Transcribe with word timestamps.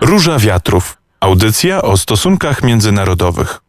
Róża 0.00 0.38
Wiatrów. 0.38 0.96
Audycja 1.20 1.82
o 1.82 1.96
stosunkach 1.96 2.62
międzynarodowych. 2.62 3.60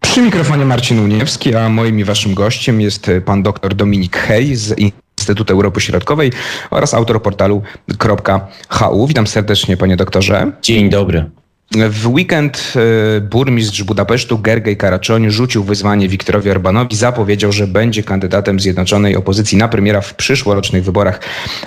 Przy 0.00 0.22
mikrofonie 0.22 0.64
Marcin 0.64 0.98
Uniewski, 0.98 1.54
a 1.54 1.68
moim 1.68 2.00
i 2.00 2.04
waszym 2.04 2.34
gościem 2.34 2.80
jest 2.80 3.10
pan 3.24 3.42
dr 3.42 3.74
Dominik 3.74 4.16
Hej 4.16 4.56
z 4.56 4.74
Instytutu 5.18 5.52
Europy 5.52 5.80
Środkowej 5.80 6.32
oraz 6.70 6.94
autor 6.94 7.22
portalu 7.22 7.62
.hu. 8.68 9.06
Witam 9.06 9.26
serdecznie 9.26 9.76
panie 9.76 9.96
doktorze. 9.96 10.52
Dzień 10.62 10.90
dobry. 10.90 11.30
W 11.76 12.08
weekend 12.08 12.72
e, 13.16 13.20
burmistrz 13.20 13.82
Budapesztu 13.82 14.38
Gergej 14.38 14.76
Karaczoni 14.76 15.30
rzucił 15.30 15.64
wyzwanie 15.64 16.08
Wiktorowi 16.08 16.50
Orbanowi. 16.50 16.96
Zapowiedział, 16.96 17.52
że 17.52 17.66
będzie 17.66 18.02
kandydatem 18.02 18.60
zjednoczonej 18.60 19.16
opozycji 19.16 19.58
na 19.58 19.68
premiera 19.68 20.00
w 20.00 20.14
przyszłorocznych 20.14 20.84
wyborach 20.84 21.20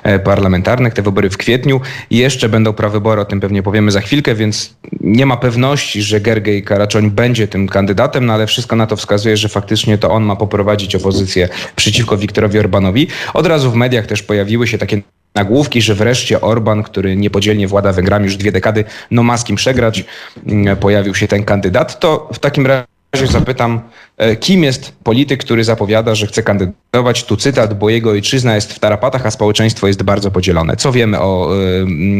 e, 0.04 0.20
parlamentarnych. 0.20 0.94
Te 0.94 1.02
wybory 1.02 1.30
w 1.30 1.38
kwietniu. 1.38 1.82
Jeszcze 2.10 2.50
będą 2.50 2.74
prawybory, 2.74 3.22
o 3.22 3.26
tym 3.26 3.40
pewnie 3.40 3.64
powiemy 3.64 3.92
za 3.92 4.02
chwilkę, 4.02 4.36
więc 4.36 4.76
nie 5.02 5.26
ma 5.26 5.38
pewności, 5.38 6.02
że 6.02 6.22
Gergej 6.22 6.64
Karaczoń 6.64 7.12
będzie 7.12 7.48
tym 7.48 7.68
kandydatem, 7.68 8.26
no 8.26 8.34
ale 8.34 8.48
wszystko 8.48 8.76
na 8.76 8.88
to 8.88 8.96
wskazuje, 8.96 9.38
że 9.38 9.50
faktycznie 9.50 9.98
to 9.98 10.12
on 10.12 10.24
ma 10.24 10.36
poprowadzić 10.36 10.96
opozycję 10.96 11.50
przeciwko 11.76 12.18
Wiktorowi 12.18 12.60
Orbanowi. 12.60 13.08
Od 13.34 13.48
razu 13.48 13.72
w 13.72 13.76
mediach 13.76 14.06
też 14.06 14.24
pojawiły 14.24 14.68
się 14.68 14.78
takie 14.78 15.02
nagłówki, 15.36 15.82
że 15.82 15.96
wreszcie 15.96 16.42
Orban, 16.42 16.84
który 16.84 17.16
niepodzielnie 17.16 17.68
włada 17.68 17.94
Węgrami 17.94 18.26
już 18.26 18.38
dwie 18.38 18.52
dekady, 18.52 18.84
no 19.12 19.24
ma 19.24 19.38
z 19.38 19.44
kim 19.44 19.56
przegrać, 19.56 20.06
mm, 20.48 20.78
pojawił 20.78 21.16
się 21.16 21.28
ten 21.28 21.44
kandydat, 21.44 22.00
to 22.00 22.30
w 22.34 22.40
takim 22.40 22.68
razie 22.68 22.95
zapytam, 23.24 23.82
e, 24.18 24.36
kim 24.36 24.64
jest 24.64 24.94
polityk, 25.04 25.44
który 25.44 25.64
zapowiada, 25.64 26.16
że 26.16 26.28
chce 26.28 26.44
kandydować, 26.44 27.24
tu 27.24 27.38
cytat, 27.38 27.80
bo 27.80 27.90
jego 27.90 28.10
ojczyzna 28.10 28.56
jest 28.56 28.74
w 28.74 28.80
tarapatach, 28.80 29.26
a 29.26 29.32
społeczeństwo 29.32 29.88
jest 29.88 30.04
bardzo 30.04 30.32
podzielone. 30.32 30.76
Co 30.76 30.92
wiemy 30.92 31.20
o, 31.20 31.50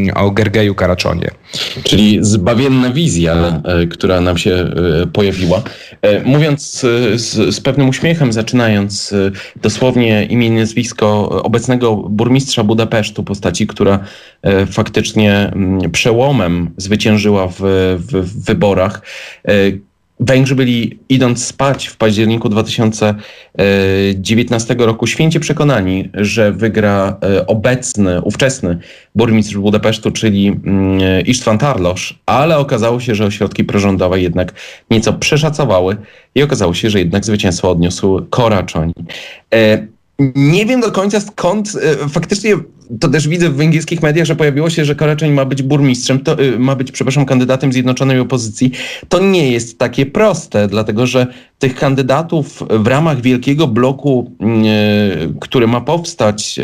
e, 0.08 0.14
o 0.14 0.32
Gergeju 0.32 0.76
Karaczonie? 0.76 1.32
Czyli 1.84 2.20
zbawienna 2.22 2.90
wizja, 2.90 3.62
e, 3.64 3.88
która 3.88 4.22
nam 4.22 4.38
się 4.38 4.72
pojawiła. 5.14 5.62
Mówiąc 6.26 6.86
z, 7.16 7.56
z 7.56 7.60
pewnym 7.60 7.90
uśmiechem, 7.90 8.34
zaczynając 8.34 9.14
dosłownie 9.62 10.26
imię 10.26 10.48
i 10.48 10.52
nazwisko 10.52 11.30
obecnego 11.44 11.96
burmistrza 11.96 12.64
Budapesztu, 12.64 13.24
postaci, 13.24 13.68
która 13.68 14.00
faktycznie 14.72 15.52
mm, 15.56 15.92
przełomem 15.92 16.72
zwyciężyła 16.78 17.48
w, 17.48 17.56
w, 17.98 18.12
w 18.12 18.46
wyborach, 18.46 19.02
Węgrzy 20.20 20.56
byli, 20.56 21.00
idąc 21.10 21.46
spać 21.46 21.88
w 21.88 21.98
październiku 21.98 22.50
2019 22.50 24.76
roku, 24.80 25.08
święcie 25.08 25.40
przekonani, 25.40 26.10
że 26.14 26.52
wygra 26.52 27.18
e, 27.24 27.48
obecny, 27.48 28.22
ówczesny 28.22 28.80
burmistrz 29.16 29.58
Budapesztu, 29.58 30.12
czyli 30.12 30.48
mm, 30.48 31.26
Istvan 31.26 31.58
Tarlosz, 31.58 32.20
ale 32.26 32.58
okazało 32.58 33.00
się, 33.00 33.16
że 33.16 33.26
ośrodki 33.26 33.64
prorządowe 33.64 34.22
jednak 34.22 34.54
nieco 34.92 35.14
przeszacowały 35.14 35.98
i 36.36 36.44
okazało 36.44 36.74
się, 36.74 36.90
że 36.90 37.00
jednak 37.00 37.26
zwycięstwo 37.26 37.72
odniósł 37.72 38.26
Koraczoń. 38.30 38.94
E, 40.20 40.32
nie 40.36 40.66
wiem 40.66 40.82
do 40.82 40.92
końca 40.92 41.20
skąd 41.20 41.72
e, 42.04 42.10
faktycznie 42.10 42.56
to 43.00 43.08
też 43.08 43.28
widzę 43.28 43.50
w 43.50 43.56
węgierskich 43.56 44.02
mediach, 44.02 44.26
że 44.26 44.36
pojawiło 44.36 44.70
się, 44.70 44.86
że 44.86 44.96
Karaczeń 44.96 45.32
ma 45.32 45.46
być 45.46 45.62
burmistrzem, 45.62 46.20
to, 46.20 46.40
e, 46.40 46.60
ma 46.60 46.76
być, 46.76 46.92
przepraszam, 46.92 47.26
kandydatem 47.26 47.74
zjednoczonej 47.74 48.20
opozycji. 48.20 48.72
To 49.10 49.20
nie 49.20 49.52
jest 49.52 49.80
takie 49.80 50.06
proste, 50.06 50.68
dlatego 50.68 51.08
że 51.08 51.28
tych 51.60 51.76
kandydatów 51.76 52.64
w 52.70 52.88
ramach 52.88 53.22
wielkiego 53.22 53.68
bloku, 53.68 54.32
yy, 54.40 55.34
który 55.40 55.68
ma 55.68 55.82
powstać 55.82 56.60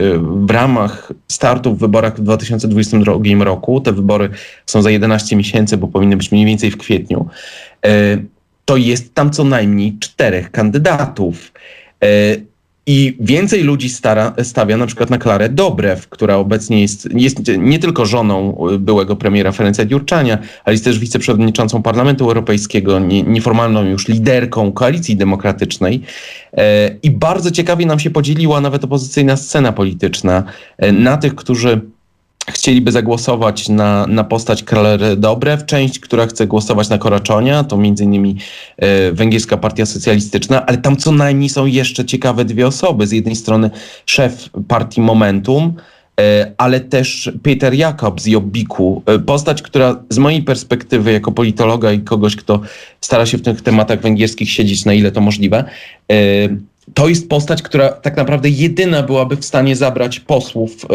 w 0.46 0.52
ramach 0.52 1.14
startu 1.28 1.76
w 1.76 1.80
wyborach 1.80 2.18
w 2.18 2.22
2022 2.22 3.44
roku, 3.44 3.82
te 3.82 3.92
wybory 3.92 4.30
są 4.66 4.82
za 4.82 4.92
11 4.92 5.36
miesięcy, 5.36 5.78
bo 5.78 5.88
powinny 5.88 6.18
być 6.18 6.32
mniej 6.32 6.46
więcej 6.46 6.72
w 6.72 6.78
kwietniu, 6.78 7.28
to 8.66 8.78
jest 8.78 9.14
tam 9.14 9.32
co 9.32 9.44
najmniej 9.44 9.98
czterech 10.00 10.52
kandydatów. 10.52 11.52
I 12.86 13.18
więcej 13.20 13.64
ludzi 13.64 13.90
stara, 13.90 14.34
stawia 14.44 14.78
na 14.78 14.86
przykład 14.86 15.10
na 15.10 15.18
Klarę 15.18 15.50
Dobrew, 15.50 16.08
która 16.08 16.36
obecnie 16.36 16.82
jest, 16.82 17.10
jest 17.14 17.38
nie 17.58 17.80
tylko 17.80 18.06
żoną 18.06 18.66
byłego 18.80 19.16
premiera 19.16 19.52
Ferenca 19.52 19.86
Dziurczania, 19.86 20.38
ale 20.64 20.74
jest 20.74 20.84
też 20.84 21.00
wiceprzewodniczącą 21.00 21.82
Parlamentu 21.82 22.26
Europejskiego, 22.26 23.00
nie, 23.00 23.24
nieformalną 23.24 23.84
już 23.84 24.08
liderką 24.08 24.72
koalicji 24.72 25.16
demokratycznej. 25.16 26.02
E, 26.54 26.96
I 27.04 27.12
bardzo 27.12 27.52
ciekawie 27.52 27.86
nam 27.86 28.00
się 28.00 28.10
podzieliła 28.10 28.62
nawet 28.62 28.84
opozycyjna 28.84 29.38
scena 29.38 29.72
polityczna 29.72 30.44
e, 30.78 30.92
na 30.92 31.18
tych, 31.18 31.36
którzy 31.36 31.82
chcieliby 32.48 32.92
zagłosować 32.92 33.70
na, 33.70 34.08
na 34.08 34.24
postać 34.24 34.64
Kralery 34.64 35.16
Dobrew, 35.16 35.66
część, 35.66 36.00
która 36.00 36.28
chce 36.28 36.48
głosować 36.48 36.90
na 36.90 36.98
Koraczonia, 36.98 37.64
to 37.64 37.78
między 37.78 38.04
innymi 38.04 38.36
e, 38.78 39.12
Węgierska 39.12 39.58
Partia 39.58 39.86
Socjalistyczna, 39.86 40.66
ale 40.66 40.78
tam 40.78 40.98
co 40.98 41.12
najmniej 41.12 41.50
są 41.50 41.66
jeszcze 41.66 42.06
ciekawe 42.06 42.46
dwie 42.46 42.68
osoby. 42.68 43.08
Z 43.08 43.12
jednej 43.12 43.36
strony 43.36 43.70
szef 44.06 44.50
partii 44.68 45.02
Momentum, 45.02 45.74
e, 46.20 46.52
ale 46.58 46.80
też 46.80 47.32
Peter 47.44 47.74
Jakob 47.74 48.22
z 48.22 48.26
Jobbiku. 48.26 49.04
E, 49.06 49.20
postać, 49.20 49.62
która 49.62 50.04
z 50.10 50.18
mojej 50.18 50.44
perspektywy 50.44 51.12
jako 51.12 51.32
politologa 51.32 51.92
i 51.92 52.00
kogoś, 52.00 52.36
kto 52.36 52.62
stara 53.02 53.26
się 53.26 53.38
w 53.38 53.42
tych 53.42 53.62
tematach 53.62 54.02
węgierskich 54.02 54.52
siedzieć 54.52 54.86
na 54.86 54.94
ile 54.94 55.12
to 55.12 55.22
możliwe, 55.22 55.64
to 56.94 57.10
jest 57.10 57.30
postać, 57.30 57.62
która 57.62 57.90
tak 57.90 58.18
naprawdę 58.18 58.50
jedyna 58.50 59.04
byłaby 59.04 59.36
w 59.36 59.46
stanie 59.46 59.76
zabrać 59.76 60.20
posłów 60.20 60.86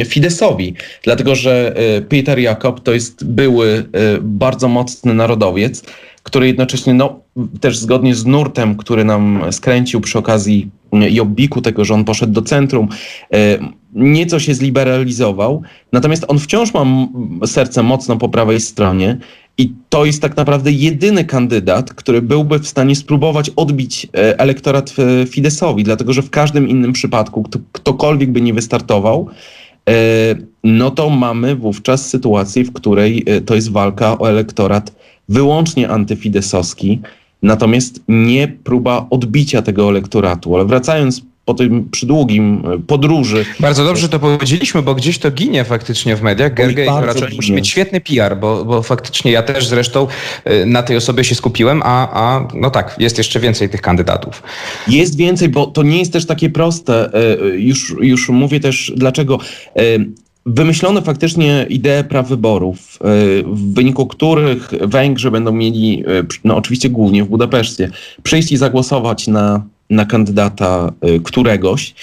y, 0.00 0.04
Fidesowi, 0.04 0.74
dlatego 1.02 1.34
że 1.34 1.74
y, 1.98 2.02
Peter 2.02 2.38
Jakob 2.38 2.80
to 2.80 2.92
jest 2.92 3.24
były 3.24 3.68
y, 3.68 3.84
bardzo 4.20 4.68
mocny 4.68 5.14
narodowiec, 5.14 5.82
który 6.22 6.46
jednocześnie 6.46 6.94
no, 6.94 7.20
też 7.60 7.78
zgodnie 7.78 8.14
z 8.14 8.26
nurtem, 8.26 8.76
który 8.76 9.04
nam 9.04 9.42
skręcił 9.50 10.00
przy 10.00 10.18
okazji 10.18 10.70
Jobbiku, 10.92 11.62
tego, 11.62 11.84
że 11.84 11.94
on 11.94 12.04
poszedł 12.04 12.32
do 12.32 12.42
centrum, 12.42 12.88
nieco 13.94 14.38
się 14.38 14.54
zliberalizował, 14.54 15.62
natomiast 15.92 16.24
on 16.28 16.38
wciąż 16.38 16.74
ma 16.74 16.84
serce 17.46 17.82
mocno 17.82 18.16
po 18.16 18.28
prawej 18.28 18.60
stronie 18.60 19.18
i 19.58 19.72
to 19.88 20.04
jest 20.04 20.22
tak 20.22 20.36
naprawdę 20.36 20.72
jedyny 20.72 21.24
kandydat, 21.24 21.94
który 21.94 22.22
byłby 22.22 22.58
w 22.58 22.68
stanie 22.68 22.96
spróbować 22.96 23.50
odbić 23.50 24.06
e, 24.06 24.40
elektorat 24.40 24.94
e, 24.98 25.26
Fidesowi, 25.26 25.84
dlatego 25.84 26.12
że 26.12 26.22
w 26.22 26.30
każdym 26.30 26.68
innym 26.68 26.92
przypadku, 26.92 27.42
kto, 27.42 27.58
ktokolwiek 27.72 28.32
by 28.32 28.40
nie 28.40 28.54
wystartował, 28.54 29.28
e, 29.88 29.92
no 30.64 30.90
to 30.90 31.10
mamy 31.10 31.56
wówczas 31.56 32.08
sytuację, 32.08 32.64
w 32.64 32.72
której 32.72 33.24
to 33.46 33.54
jest 33.54 33.72
walka 33.72 34.18
o 34.18 34.28
elektorat 34.28 34.92
wyłącznie 35.28 35.88
antyfidesowski, 35.88 37.00
natomiast 37.42 38.00
nie 38.08 38.48
próba 38.48 39.06
odbicia 39.10 39.62
tego 39.62 39.88
elektoratu. 39.88 40.54
Ale 40.54 40.64
wracając 40.64 41.22
po 41.46 41.54
tym 41.54 41.88
przydługim 41.90 42.62
e, 42.74 42.78
podróży. 42.78 43.44
Bardzo 43.60 43.84
dobrze 43.84 44.08
to 44.08 44.18
powiedzieliśmy, 44.18 44.82
bo 44.82 44.94
gdzieś 44.94 45.18
to 45.18 45.30
ginie 45.30 45.64
faktycznie 45.64 46.16
w 46.16 46.22
mediach. 46.22 46.54
Gergej 46.54 46.86
raczej 46.86 47.36
musi 47.36 47.52
mieć 47.52 47.68
świetny 47.68 48.00
PR, 48.00 48.36
bo, 48.36 48.64
bo 48.64 48.82
faktycznie 48.82 49.32
ja 49.32 49.42
też 49.42 49.66
zresztą 49.66 50.06
e, 50.44 50.66
na 50.66 50.82
tej 50.82 50.96
osobie 50.96 51.24
się 51.24 51.34
skupiłem, 51.34 51.82
a, 51.84 52.08
a 52.12 52.48
no 52.54 52.70
tak, 52.70 52.96
jest 52.98 53.18
jeszcze 53.18 53.40
więcej 53.40 53.68
tych 53.68 53.80
kandydatów. 53.80 54.42
Jest 54.88 55.16
więcej, 55.16 55.48
bo 55.48 55.66
to 55.66 55.82
nie 55.82 55.98
jest 55.98 56.12
też 56.12 56.26
takie 56.26 56.50
proste. 56.50 57.14
E, 57.14 57.36
już, 57.56 57.94
już 58.00 58.28
mówię 58.28 58.60
też 58.60 58.92
dlaczego. 58.96 59.38
Wymyślono 60.46 61.00
faktycznie 61.00 61.66
ideę 61.68 62.04
praw 62.04 62.28
wyborów, 62.28 62.98
w 63.44 63.74
wyniku 63.74 64.06
których 64.06 64.70
Węgrzy 64.80 65.30
będą 65.30 65.52
mieli, 65.52 66.04
no 66.44 66.56
oczywiście 66.56 66.88
głównie 66.88 67.24
w 67.24 67.28
Budapeszcie, 67.28 67.90
przyjść 68.22 68.52
i 68.52 68.56
zagłosować 68.56 69.26
na 69.26 69.62
na 69.90 70.04
kandydata 70.06 70.92
y, 71.08 71.20
któregoś. 71.20 71.94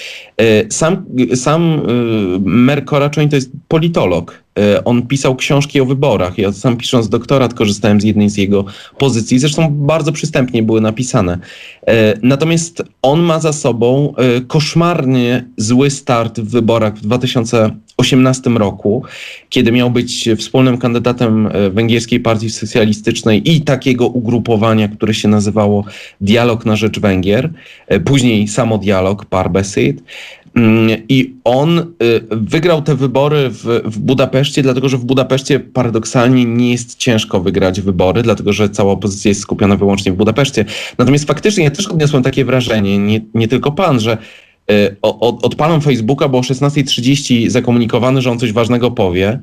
Y, 0.41 0.67
sam, 0.69 1.05
sam 1.35 1.79
y, 1.79 2.39
Mer 2.39 2.85
Koraczeń 2.85 3.29
to 3.29 3.35
jest 3.35 3.51
politolog. 3.67 4.42
On 4.85 5.07
pisał 5.07 5.35
książki 5.35 5.81
o 5.81 5.85
wyborach. 5.85 6.37
Ja 6.37 6.51
sam 6.51 6.77
pisząc 6.77 7.09
doktorat 7.09 7.53
korzystałem 7.53 8.01
z 8.01 8.03
jednej 8.03 8.29
z 8.29 8.37
jego 8.37 8.65
pozycji. 8.97 9.39
Zresztą 9.39 9.67
bardzo 9.71 10.11
przystępnie 10.11 10.63
były 10.63 10.81
napisane. 10.81 11.37
Natomiast 12.21 12.83
on 13.01 13.21
ma 13.21 13.39
za 13.39 13.53
sobą 13.53 14.13
koszmarnie 14.47 15.45
zły 15.57 15.89
start 15.89 16.39
w 16.39 16.49
wyborach 16.49 16.95
w 16.95 17.01
2018 17.01 18.49
roku, 18.49 19.03
kiedy 19.49 19.71
miał 19.71 19.91
być 19.91 20.29
wspólnym 20.37 20.77
kandydatem 20.77 21.49
Węgierskiej 21.71 22.19
Partii 22.19 22.49
Socjalistycznej 22.49 23.51
i 23.51 23.61
takiego 23.61 24.07
ugrupowania, 24.07 24.87
które 24.87 25.13
się 25.13 25.27
nazywało 25.27 25.85
Dialog 26.21 26.65
na 26.65 26.75
Rzecz 26.75 26.99
Węgier. 26.99 27.49
E, 27.87 27.99
później 27.99 28.47
samodialog, 28.47 29.25
Parbesit. 29.25 30.03
Mm, 30.55 31.01
I 31.09 31.35
on 31.43 31.79
e, 31.79 31.83
wygrał 32.31 32.81
te 32.81 32.95
wybory 32.95 33.49
w, 33.49 33.81
w 33.85 33.99
Budapeszcie, 33.99 34.61
dlatego 34.61 34.89
że 34.89 34.97
w 34.97 35.05
Budapeszcie 35.05 35.59
paradoksalnie 35.59 36.45
nie 36.45 36.71
jest 36.71 36.97
ciężko 36.97 37.39
wygrać 37.39 37.81
wybory, 37.81 38.23
dlatego 38.23 38.53
że 38.53 38.69
cała 38.69 38.93
opozycja 38.93 39.29
jest 39.29 39.41
skupiona 39.41 39.75
wyłącznie 39.75 40.11
w 40.11 40.15
Budapeszcie. 40.15 40.65
Natomiast 40.97 41.27
faktycznie 41.27 41.63
ja 41.63 41.71
też 41.71 41.87
odniosłem 41.87 42.23
takie 42.23 42.45
wrażenie, 42.45 42.97
nie, 42.97 43.21
nie 43.33 43.47
tylko 43.47 43.71
pan, 43.71 43.99
że 43.99 44.17
e, 44.71 44.95
od, 45.01 45.45
odpalam 45.45 45.81
Facebooka, 45.81 46.27
bo 46.29 46.37
o 46.37 46.41
16.30 46.41 47.49
zakomunikowany, 47.49 48.21
że 48.21 48.31
on 48.31 48.39
coś 48.39 48.51
ważnego 48.51 48.91
powie. 48.91 49.39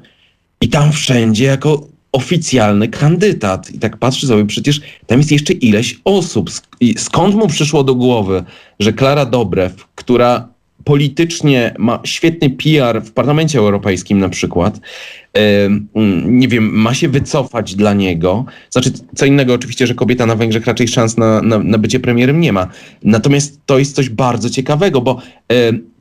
I 0.61 0.69
tam 0.69 0.93
wszędzie 0.93 1.45
jako 1.45 1.87
oficjalny 2.13 2.89
kandydat. 2.89 3.71
I 3.71 3.79
tak 3.79 3.97
patrzę 3.97 4.27
sobie, 4.27 4.47
przecież 4.47 4.81
tam 5.07 5.19
jest 5.19 5.33
jeszcze 5.33 5.53
ileś 5.53 6.01
osób. 6.05 6.51
Skąd 6.97 7.35
mu 7.35 7.49
przyszło 7.49 7.85
do 7.85 7.95
głowy, 7.95 8.45
że 8.81 8.93
Klara 8.93 9.27
Dobrew, 9.27 9.87
która 9.95 10.49
politycznie 10.91 11.75
ma 11.79 12.01
świetny 12.05 12.51
PR 12.51 13.03
w 13.03 13.13
Parlamencie 13.13 13.59
Europejskim 13.59 14.19
na 14.19 14.29
przykład, 14.29 14.81
nie 16.27 16.49
wiem, 16.49 16.71
ma 16.73 16.95
się 16.95 17.09
wycofać 17.09 17.75
dla 17.75 17.95
niego. 17.95 18.45
Znaczy, 18.71 18.91
co 19.15 19.27
innego 19.27 19.55
oczywiście, 19.55 19.87
że 19.87 19.95
kobieta 19.95 20.27
na 20.27 20.37
Węgrzech 20.37 20.67
raczej 20.67 20.89
szans 20.89 21.17
na, 21.17 21.43
na, 21.43 21.59
na 21.59 21.79
bycie 21.79 22.01
premierem 22.01 22.41
nie 22.41 22.53
ma. 22.53 22.69
Natomiast 23.03 23.61
to 23.67 23.79
jest 23.79 23.97
coś 23.97 24.09
bardzo 24.09 24.51
ciekawego, 24.51 25.01
bo 25.01 25.23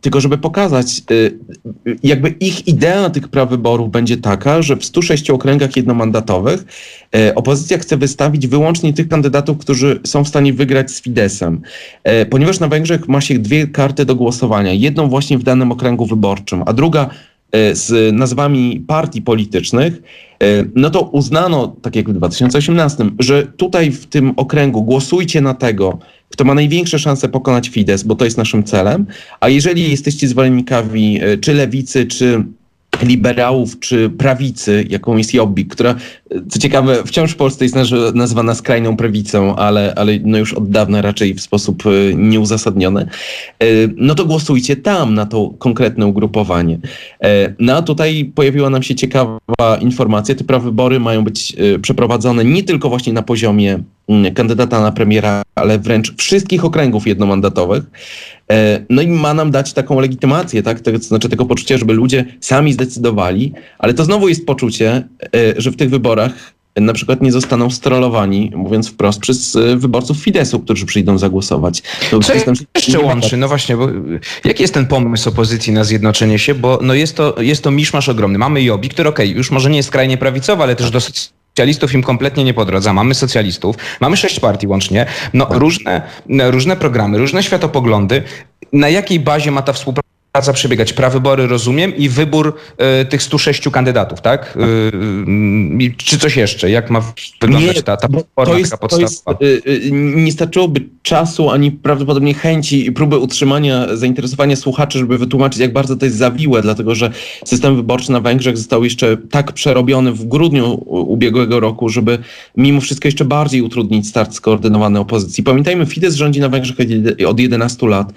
tylko 0.02 0.22
żeby 0.22 0.38
pokazać, 0.38 1.02
e, 1.12 1.14
jakby 2.04 2.30
ich 2.30 2.68
idea 2.68 3.10
tych 3.10 3.28
prawyborów 3.28 3.92
będzie 3.92 4.18
taka, 4.18 4.62
że 4.62 4.76
w 4.76 4.86
106 4.86 5.30
okręgach 5.30 5.78
jednomandatowych 5.78 6.66
e, 7.16 7.36
opozycja 7.36 7.78
chce 7.78 7.98
wystawić 7.98 8.48
wyłącznie 8.48 8.94
tych 8.94 9.08
kandydatów, 9.08 9.58
którzy 9.58 10.00
są 10.06 10.24
w 10.24 10.28
stanie 10.28 10.54
wygrać 10.54 10.92
z 10.92 11.02
Fidesem. 11.02 11.62
E, 12.04 12.26
ponieważ 12.26 12.60
na 12.60 12.68
Węgrzech 12.68 13.08
ma 13.08 13.22
się 13.22 13.40
dwie 13.40 13.68
karty 13.68 14.06
do 14.06 14.16
głosowania. 14.16 14.74
Jedną 14.74 15.10
właśnie 15.10 15.38
w 15.38 15.44
danym 15.44 15.72
okręgu 15.72 16.06
wyborczym, 16.06 16.64
a 16.66 16.74
druga 16.74 17.10
z 17.74 18.16
nazwami 18.16 18.84
partii 18.88 19.22
politycznych, 19.22 20.02
e, 20.44 20.66
no 20.76 20.90
to 20.90 21.02
uznano, 21.02 21.76
tak 21.82 21.96
jak 21.96 22.10
w 22.10 22.14
2018, 22.14 23.06
że 23.20 23.48
tutaj 23.58 23.92
w 23.92 24.06
tym 24.06 24.34
okręgu 24.36 24.84
głosujcie 24.84 25.42
na 25.42 25.54
tego, 25.54 26.00
kto 26.30 26.44
ma 26.44 26.54
największe 26.54 27.00
szanse 27.00 27.30
pokonać 27.30 27.70
Fidesz, 27.70 28.04
bo 28.04 28.16
to 28.16 28.26
jest 28.26 28.38
naszym 28.38 28.64
celem, 28.64 29.06
a 29.40 29.50
jeżeli 29.50 29.92
jesteście 29.92 30.28
zwolennikami 30.28 31.20
e, 31.24 31.38
czy 31.38 31.54
lewicy, 31.54 32.06
czy 32.06 32.44
liberałów 33.04 33.80
czy 33.80 34.10
prawicy, 34.10 34.86
jaką 34.90 35.18
jest 35.18 35.34
Jobbik, 35.34 35.74
która, 35.74 35.96
co 36.50 36.60
ciekawe, 36.60 37.04
wciąż 37.06 37.32
w 37.32 37.36
Polsce 37.36 37.66
jest 37.66 37.76
nazywana 38.14 38.56
skrajną 38.56 38.98
prawicą, 38.98 39.56
ale, 39.56 39.94
ale 39.96 40.20
no 40.24 40.38
już 40.38 40.54
od 40.54 40.70
dawna 40.70 41.02
raczej 41.02 41.34
w 41.34 41.42
sposób 41.42 41.84
e, 41.86 42.16
nieuzasadniony, 42.16 43.02
e, 43.60 43.66
no 43.96 44.16
to 44.16 44.26
głosujcie 44.26 44.76
tam 44.76 45.14
na 45.14 45.26
to 45.26 45.54
konkretne 45.58 46.08
ugrupowanie. 46.08 46.80
E, 47.24 47.54
no 47.60 47.76
a 47.76 47.82
tutaj 47.82 48.32
pojawiła 48.36 48.70
nam 48.70 48.84
się 48.84 48.96
ciekawa 48.96 49.40
informacja, 49.82 50.36
te 50.36 50.44
prawybory 50.44 51.00
mają 51.00 51.24
być 51.24 51.56
przeprowadzone 51.82 52.46
nie 52.46 52.64
tylko 52.64 52.90
właśnie 52.90 53.14
na 53.14 53.22
poziomie 53.22 53.80
kandydata 54.36 54.82
na 54.82 54.92
premiera, 54.92 55.42
ale 55.56 55.80
wręcz 55.80 56.16
wszystkich 56.18 56.66
okręgów 56.66 57.08
jednomandatowych. 57.08 57.84
E, 58.52 58.86
no 58.90 59.02
i 59.02 59.08
ma 59.08 59.34
nam 59.34 59.52
dać 59.52 59.74
taką 59.74 60.00
legitymację, 60.00 60.64
tak? 60.64 60.80
To 60.82 60.98
znaczy 60.98 61.30
tego 61.30 61.46
poczucia, 61.46 61.78
żeby 61.78 61.94
ludzie 61.94 62.26
sami 62.40 62.74
zdecydowali, 62.74 63.54
ale 63.80 63.94
to 63.94 64.06
znowu 64.06 64.30
jest 64.30 64.46
poczucie, 64.46 65.08
e, 65.36 65.62
że 65.62 65.72
w 65.72 65.76
tych 65.76 65.90
wyborach 65.90 66.54
na 66.76 66.94
przykład 66.94 67.22
nie 67.22 67.32
zostaną 67.32 67.70
strollowani, 67.70 68.52
mówiąc 68.56 68.90
wprost, 68.90 69.20
przez 69.20 69.56
e, 69.56 69.76
wyborców 69.76 70.18
Fidesu, 70.18 70.60
którzy 70.60 70.86
przyjdą 70.86 71.18
zagłosować. 71.18 71.84
To 72.12 72.20
Co 72.20 72.34
jestem, 72.34 72.56
jeszcze 72.76 73.00
łączy? 73.00 73.38
No 73.38 73.48
właśnie, 73.48 73.78
bo 73.78 73.88
jaki 74.44 74.64
jest 74.64 74.74
ten 74.74 74.86
pomysł 74.86 75.30
opozycji 75.30 75.74
na 75.74 75.84
zjednoczenie 75.84 76.40
się? 76.40 76.56
Bo 76.56 76.80
no 76.82 76.94
jest, 76.94 77.16
to, 77.16 77.36
jest 77.42 77.64
to 77.64 77.72
miszmasz 77.72 78.10
ogromny. 78.10 78.38
Mamy 78.38 78.64
Jobi, 78.64 78.90
który 78.90 79.10
okej, 79.10 79.28
okay, 79.28 79.38
już 79.38 79.52
może 79.52 79.70
nie 79.70 79.78
jest 79.78 79.90
skrajnie 79.90 80.18
prawicowy, 80.18 80.64
ale 80.64 80.76
też 80.76 80.92
dosyć 80.92 81.32
socjalistów 81.60 81.94
im 81.94 82.04
kompletnie 82.04 82.44
nie 82.44 82.54
po 82.54 82.66
drodze. 82.66 82.94
Mamy 82.94 83.16
socjalistów, 83.16 83.76
mamy 84.00 84.18
sześć 84.18 84.40
partii 84.40 84.68
łącznie, 84.68 85.06
no 85.34 85.48
różne, 85.50 86.02
różne 86.30 86.76
programy, 86.76 87.18
różne 87.18 87.44
światopoglądy. 87.44 88.24
Na 88.74 88.90
jakiej 88.90 89.20
bazie 89.20 89.52
ma 89.52 89.62
ta 89.62 89.74
współpraca? 89.74 90.09
Praca 90.32 90.54
przebiegać. 90.54 90.94
Prawybory 90.94 91.48
rozumiem 91.48 91.96
i 91.96 92.10
wybór 92.10 92.56
y, 93.02 93.06
tych 93.06 93.24
106 93.24 93.70
kandydatów, 93.70 94.22
tak? 94.22 94.58
Y, 94.58 95.86
y, 95.86 95.94
czy 95.98 96.20
coś 96.20 96.38
jeszcze? 96.38 96.70
Jak 96.70 96.90
ma 96.90 97.14
wyglądać 97.42 97.76
nie, 97.76 97.84
ta, 97.84 97.98
ta 97.98 98.08
to 98.46 98.58
jest, 98.58 98.72
taka 98.72 98.88
podstawa? 98.88 99.38
To 99.38 99.46
jest, 99.46 99.66
nie 99.92 100.32
starczyłoby 100.32 100.82
czasu 101.02 101.50
ani 101.50 101.72
prawdopodobnie 101.72 102.34
chęci 102.34 102.86
i 102.86 102.92
próby 102.92 103.18
utrzymania 103.18 103.96
zainteresowania 103.96 104.56
słuchaczy, 104.56 105.00
żeby 105.00 105.18
wytłumaczyć, 105.18 105.60
jak 105.60 105.74
bardzo 105.74 105.96
to 105.96 106.06
jest 106.06 106.18
zawiłe, 106.18 106.62
dlatego 106.62 106.96
że 106.96 107.12
system 107.46 107.76
wyborczy 107.76 108.12
na 108.12 108.20
Węgrzech 108.20 108.58
został 108.58 108.84
jeszcze 108.84 109.18
tak 109.18 109.52
przerobiony 109.52 110.12
w 110.12 110.26
grudniu 110.26 110.84
ubiegłego 110.86 111.60
roku, 111.60 111.90
żeby 111.90 112.18
mimo 112.58 112.82
wszystko 112.82 113.08
jeszcze 113.08 113.26
bardziej 113.26 113.62
utrudnić 113.62 114.08
start 114.08 114.34
skoordynowanej 114.34 115.02
opozycji. 115.02 115.44
Pamiętajmy, 115.44 115.86
Fidesz 115.86 116.16
rządzi 116.16 116.40
na 116.40 116.50
Węgrzech 116.50 116.78
od 117.28 117.40
11 117.40 117.88
lat. 117.88 118.14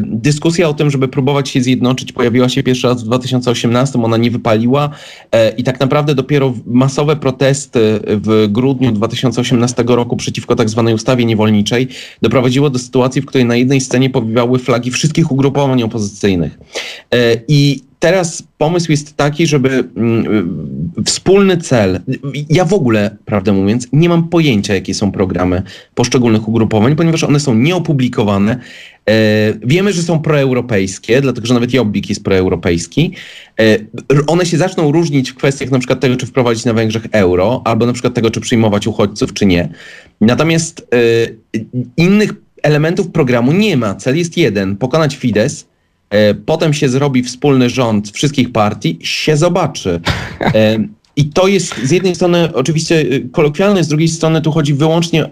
Dyskusja 0.00 0.68
o 0.68 0.74
tym, 0.74 0.90
żeby 0.90 1.08
próbować 1.08 1.31
próbować 1.32 1.50
się 1.50 1.62
zjednoczyć. 1.62 2.12
Pojawiła 2.12 2.48
się 2.48 2.62
pierwszy 2.62 2.86
raz 2.86 3.02
w 3.02 3.06
2018, 3.06 4.02
ona 4.02 4.16
nie 4.16 4.30
wypaliła 4.30 4.90
e, 5.32 5.50
i 5.50 5.64
tak 5.64 5.80
naprawdę 5.80 6.14
dopiero 6.14 6.54
masowe 6.66 7.16
protesty 7.16 8.00
w 8.06 8.46
grudniu 8.48 8.92
2018 8.92 9.84
roku 9.86 10.16
przeciwko 10.16 10.56
tak 10.56 10.70
zwanej 10.70 10.94
ustawie 10.94 11.24
niewolniczej 11.24 11.88
doprowadziło 12.22 12.70
do 12.70 12.78
sytuacji, 12.78 13.22
w 13.22 13.26
której 13.26 13.44
na 13.46 13.56
jednej 13.56 13.80
scenie 13.80 14.10
powiewały 14.10 14.58
flagi 14.58 14.90
wszystkich 14.90 15.32
ugrupowań 15.32 15.82
opozycyjnych. 15.82 16.58
E, 17.14 17.36
I 17.48 17.82
teraz 18.02 18.42
pomysł 18.58 18.90
jest 18.90 19.16
taki, 19.16 19.46
żeby 19.46 19.84
mm, 19.96 20.84
wspólny 21.06 21.56
cel. 21.56 22.00
Ja 22.50 22.64
w 22.64 22.72
ogóle, 22.72 23.16
prawdę 23.24 23.52
mówiąc, 23.52 23.88
nie 23.92 24.08
mam 24.08 24.28
pojęcia, 24.28 24.74
jakie 24.74 24.94
są 24.94 25.12
programy 25.12 25.62
poszczególnych 25.94 26.48
ugrupowań, 26.48 26.96
ponieważ 26.96 27.24
one 27.24 27.40
są 27.40 27.54
nieopublikowane. 27.54 28.58
E, 29.10 29.14
wiemy, 29.64 29.92
że 29.92 30.02
są 30.02 30.18
proeuropejskie, 30.18 31.20
dlatego 31.20 31.46
że 31.46 31.54
nawet 31.54 31.74
Jobbik 31.74 32.08
jest 32.08 32.24
proeuropejski. 32.24 33.12
E, 33.60 33.78
one 34.26 34.46
się 34.46 34.58
zaczną 34.58 34.92
różnić 34.92 35.30
w 35.30 35.34
kwestiach 35.34 35.70
na 35.70 35.78
przykład 35.78 36.00
tego, 36.00 36.16
czy 36.16 36.26
wprowadzić 36.26 36.64
na 36.64 36.72
Węgrzech 36.72 37.06
euro, 37.12 37.62
albo 37.64 37.86
na 37.86 37.92
przykład 37.92 38.14
tego, 38.14 38.30
czy 38.30 38.40
przyjmować 38.40 38.86
uchodźców, 38.86 39.32
czy 39.32 39.46
nie. 39.46 39.68
Natomiast 40.20 40.88
e, 40.94 41.58
innych 41.96 42.34
elementów 42.62 43.10
programu 43.10 43.52
nie 43.52 43.76
ma. 43.76 43.94
Cel 43.94 44.16
jest 44.18 44.36
jeden: 44.36 44.76
pokonać 44.76 45.16
Fidesz 45.16 45.71
potem 46.46 46.74
się 46.74 46.88
zrobi 46.88 47.22
wspólny 47.22 47.70
rząd 47.70 48.10
wszystkich 48.10 48.52
partii, 48.52 48.98
się 49.02 49.36
zobaczy. 49.36 50.00
E, 50.40 50.78
I 51.16 51.24
to 51.24 51.48
jest 51.48 51.74
z 51.84 51.90
jednej 51.90 52.14
strony 52.14 52.54
oczywiście 52.54 53.00
e, 53.00 53.20
kolokwialne, 53.20 53.84
z 53.84 53.88
drugiej 53.88 54.08
strony 54.08 54.40
tu 54.40 54.52
chodzi 54.52 54.74
wyłącznie 54.74 55.30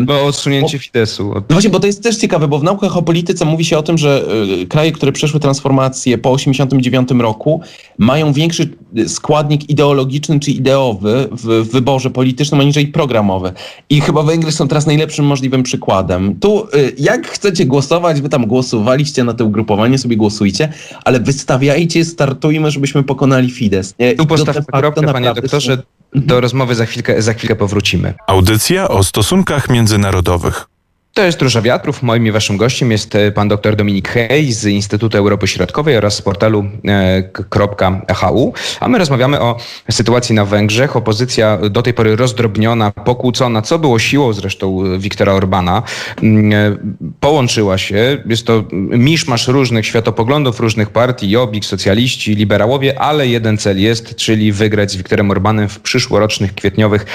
bo 0.00 0.24
odsunięcie 0.24 0.78
Fidesu. 0.78 1.32
No 1.34 1.42
właśnie, 1.48 1.70
bo 1.70 1.80
to 1.80 1.86
jest 1.86 2.02
też 2.02 2.16
ciekawe, 2.16 2.48
bo 2.48 2.58
w 2.58 2.64
naukach 2.64 2.96
o 2.96 3.02
polityce 3.02 3.44
mówi 3.44 3.64
się 3.64 3.78
o 3.78 3.82
tym, 3.82 3.98
że 3.98 4.24
y, 4.62 4.66
kraje, 4.66 4.92
które 4.92 5.12
przeszły 5.12 5.40
transformację 5.40 6.18
po 6.18 6.36
1989 6.36 7.22
roku, 7.22 7.60
mają 7.98 8.32
większy 8.32 8.68
składnik 9.06 9.70
ideologiczny 9.70 10.40
czy 10.40 10.50
ideowy 10.50 11.28
w 11.32 11.68
wyborze 11.72 12.10
politycznym 12.10 12.60
aniżeli 12.60 12.86
programowy. 12.86 13.52
I 13.90 14.00
chyba 14.00 14.22
Węgry 14.22 14.52
są 14.52 14.68
teraz 14.68 14.86
najlepszym 14.86 15.24
możliwym 15.24 15.62
przykładem. 15.62 16.36
Tu 16.40 16.64
y, 16.64 16.94
jak 16.98 17.26
chcecie 17.26 17.66
głosować, 17.66 18.20
wy 18.20 18.28
tam 18.28 18.46
głosowaliście 18.46 19.24
na 19.24 19.34
to 19.34 19.44
ugrupowanie, 19.44 19.98
sobie 19.98 20.16
głosujcie, 20.16 20.72
ale 21.04 21.20
wystawiajcie, 21.20 22.04
startujmy, 22.04 22.70
żebyśmy 22.70 23.02
pokonali 23.02 23.50
Fidesz. 23.50 23.86
Tu 24.18 24.26
postawmy 24.26 24.62
kropkę, 24.64 25.12
panie 25.12 25.34
doktorze. 25.34 25.82
Do 26.14 26.40
rozmowy 26.40 26.74
za 26.74 26.86
chwilkę, 26.86 27.22
za 27.22 27.34
chwilkę 27.34 27.56
powrócimy. 27.56 28.14
Audycja 28.26 28.88
o 28.88 29.04
stosunkach 29.04 29.68
międzynarodowych. 29.70 30.66
To 31.14 31.24
jest 31.24 31.42
Róża 31.42 31.62
Wiatrów. 31.62 32.02
Moim 32.02 32.26
i 32.26 32.30
waszym 32.30 32.56
gościem 32.56 32.90
jest 32.90 33.14
e, 33.14 33.32
pan 33.32 33.48
dr 33.48 33.76
Dominik 33.76 34.08
Hej 34.08 34.52
z 34.52 34.64
Instytutu 34.64 35.18
Europy 35.18 35.46
Środkowej 35.46 35.96
oraz 35.96 36.14
z 36.14 36.22
portalu 36.22 36.64
e, 36.88 38.14
.hu. 38.14 38.52
A 38.80 38.88
my 38.88 38.98
rozmawiamy 38.98 39.40
o 39.40 39.56
sytuacji 39.90 40.34
na 40.34 40.44
Węgrzech. 40.44 40.96
Opozycja 40.96 41.58
do 41.70 41.82
tej 41.82 41.94
pory 41.94 42.16
rozdrobniona, 42.16 42.90
pokłócona, 42.90 43.62
co 43.62 43.78
było 43.78 43.98
siłą 43.98 44.32
zresztą 44.32 44.98
Wiktora 44.98 45.32
Orbana, 45.32 45.82
mm, 46.22 46.52
e, 46.52 46.76
połączyła 47.20 47.78
się. 47.78 48.22
Jest 48.26 48.46
to 48.46 48.64
miszmasz 48.90 49.48
różnych 49.48 49.86
światopoglądów, 49.86 50.60
różnych 50.60 50.90
partii, 50.90 51.30
Jobbik, 51.30 51.64
socjaliści, 51.64 52.34
liberałowie, 52.34 53.00
ale 53.00 53.28
jeden 53.28 53.58
cel 53.58 53.80
jest, 53.80 54.16
czyli 54.16 54.52
wygrać 54.52 54.90
z 54.90 54.96
Wiktorem 54.96 55.30
Orbanem 55.30 55.68
w 55.68 55.80
przyszłorocznych 55.80 56.54
kwietniowych 56.54 57.06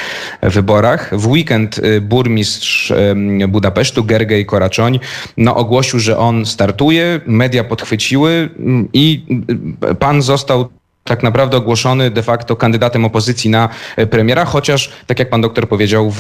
wyborach. 0.41 1.19
W 1.19 1.27
weekend 1.27 1.81
burmistrz 2.01 2.93
Budapesztu 3.47 3.86
Budapesztu, 3.87 4.03
Gergej 4.03 4.45
Koraczoń, 4.45 4.99
no, 5.37 5.55
ogłosił, 5.55 5.99
że 5.99 6.17
on 6.17 6.45
startuje, 6.45 7.21
media 7.25 7.63
podchwyciły 7.63 8.49
mm, 8.59 8.89
i 8.93 9.25
y, 9.89 9.95
pan 9.95 10.21
został 10.21 10.69
tak 11.07 11.23
naprawdę 11.23 11.57
ogłoszony 11.57 12.11
de 12.11 12.23
facto 12.23 12.55
kandydatem 12.55 13.05
opozycji 13.05 13.49
na 13.49 13.69
e, 13.95 14.07
premiera, 14.07 14.45
chociaż, 14.45 14.91
tak 15.07 15.19
jak 15.19 15.29
pan 15.29 15.41
doktor 15.41 15.69
powiedział 15.69 16.11
w, 16.11 16.19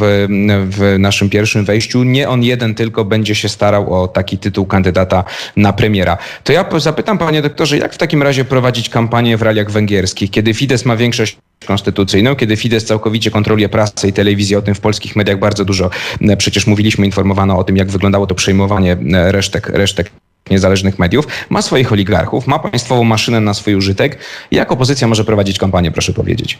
w 0.69 0.95
naszym 0.99 1.29
pierwszym 1.29 1.65
wejściu, 1.65 2.03
nie 2.03 2.29
on 2.29 2.43
jeden 2.43 2.75
tylko 2.75 3.05
będzie 3.05 3.35
się 3.35 3.49
starał 3.49 3.93
o 3.93 4.07
taki 4.07 4.37
tytuł 4.37 4.65
kandydata 4.65 5.23
na 5.55 5.73
premiera. 5.73 6.17
To 6.43 6.53
ja 6.53 6.65
zapytam 6.77 7.17
panie 7.17 7.41
doktorze, 7.41 7.77
jak 7.77 7.93
w 7.93 7.97
takim 7.97 8.23
razie 8.23 8.45
prowadzić 8.45 8.89
kampanię 8.89 9.37
w 9.37 9.41
realiach 9.41 9.71
węgierskich, 9.71 10.31
kiedy 10.31 10.53
Fidesz 10.53 10.85
ma 10.85 10.95
większość 10.95 11.37
konstytucyjną, 11.65 12.35
kiedy 12.35 12.57
Fidesz 12.57 12.83
całkowicie 12.83 13.31
kontroluje 13.31 13.69
prasę 13.69 14.07
i 14.07 14.13
telewizję, 14.13 14.57
o 14.57 14.61
tym 14.61 14.75
w 14.75 14.79
polskich 14.79 15.15
mediach 15.15 15.39
bardzo 15.39 15.65
dużo 15.65 15.89
przecież 16.37 16.67
mówiliśmy, 16.67 17.05
informowano 17.05 17.57
o 17.57 17.63
tym, 17.63 17.77
jak 17.77 17.87
wyglądało 17.87 18.27
to 18.27 18.35
przejmowanie 18.35 18.97
resztek, 19.31 19.69
resztek 19.69 20.11
niezależnych 20.49 20.99
mediów, 20.99 21.27
ma 21.49 21.61
swoich 21.61 21.91
oligarchów, 21.91 22.47
ma 22.47 22.59
państwową 22.59 23.03
maszynę 23.03 23.39
na 23.39 23.53
swój 23.53 23.75
użytek. 23.75 24.19
Jak 24.51 24.71
opozycja 24.71 25.07
może 25.07 25.25
prowadzić 25.25 25.57
kampanię, 25.57 25.91
proszę 25.91 26.13
powiedzieć? 26.13 26.59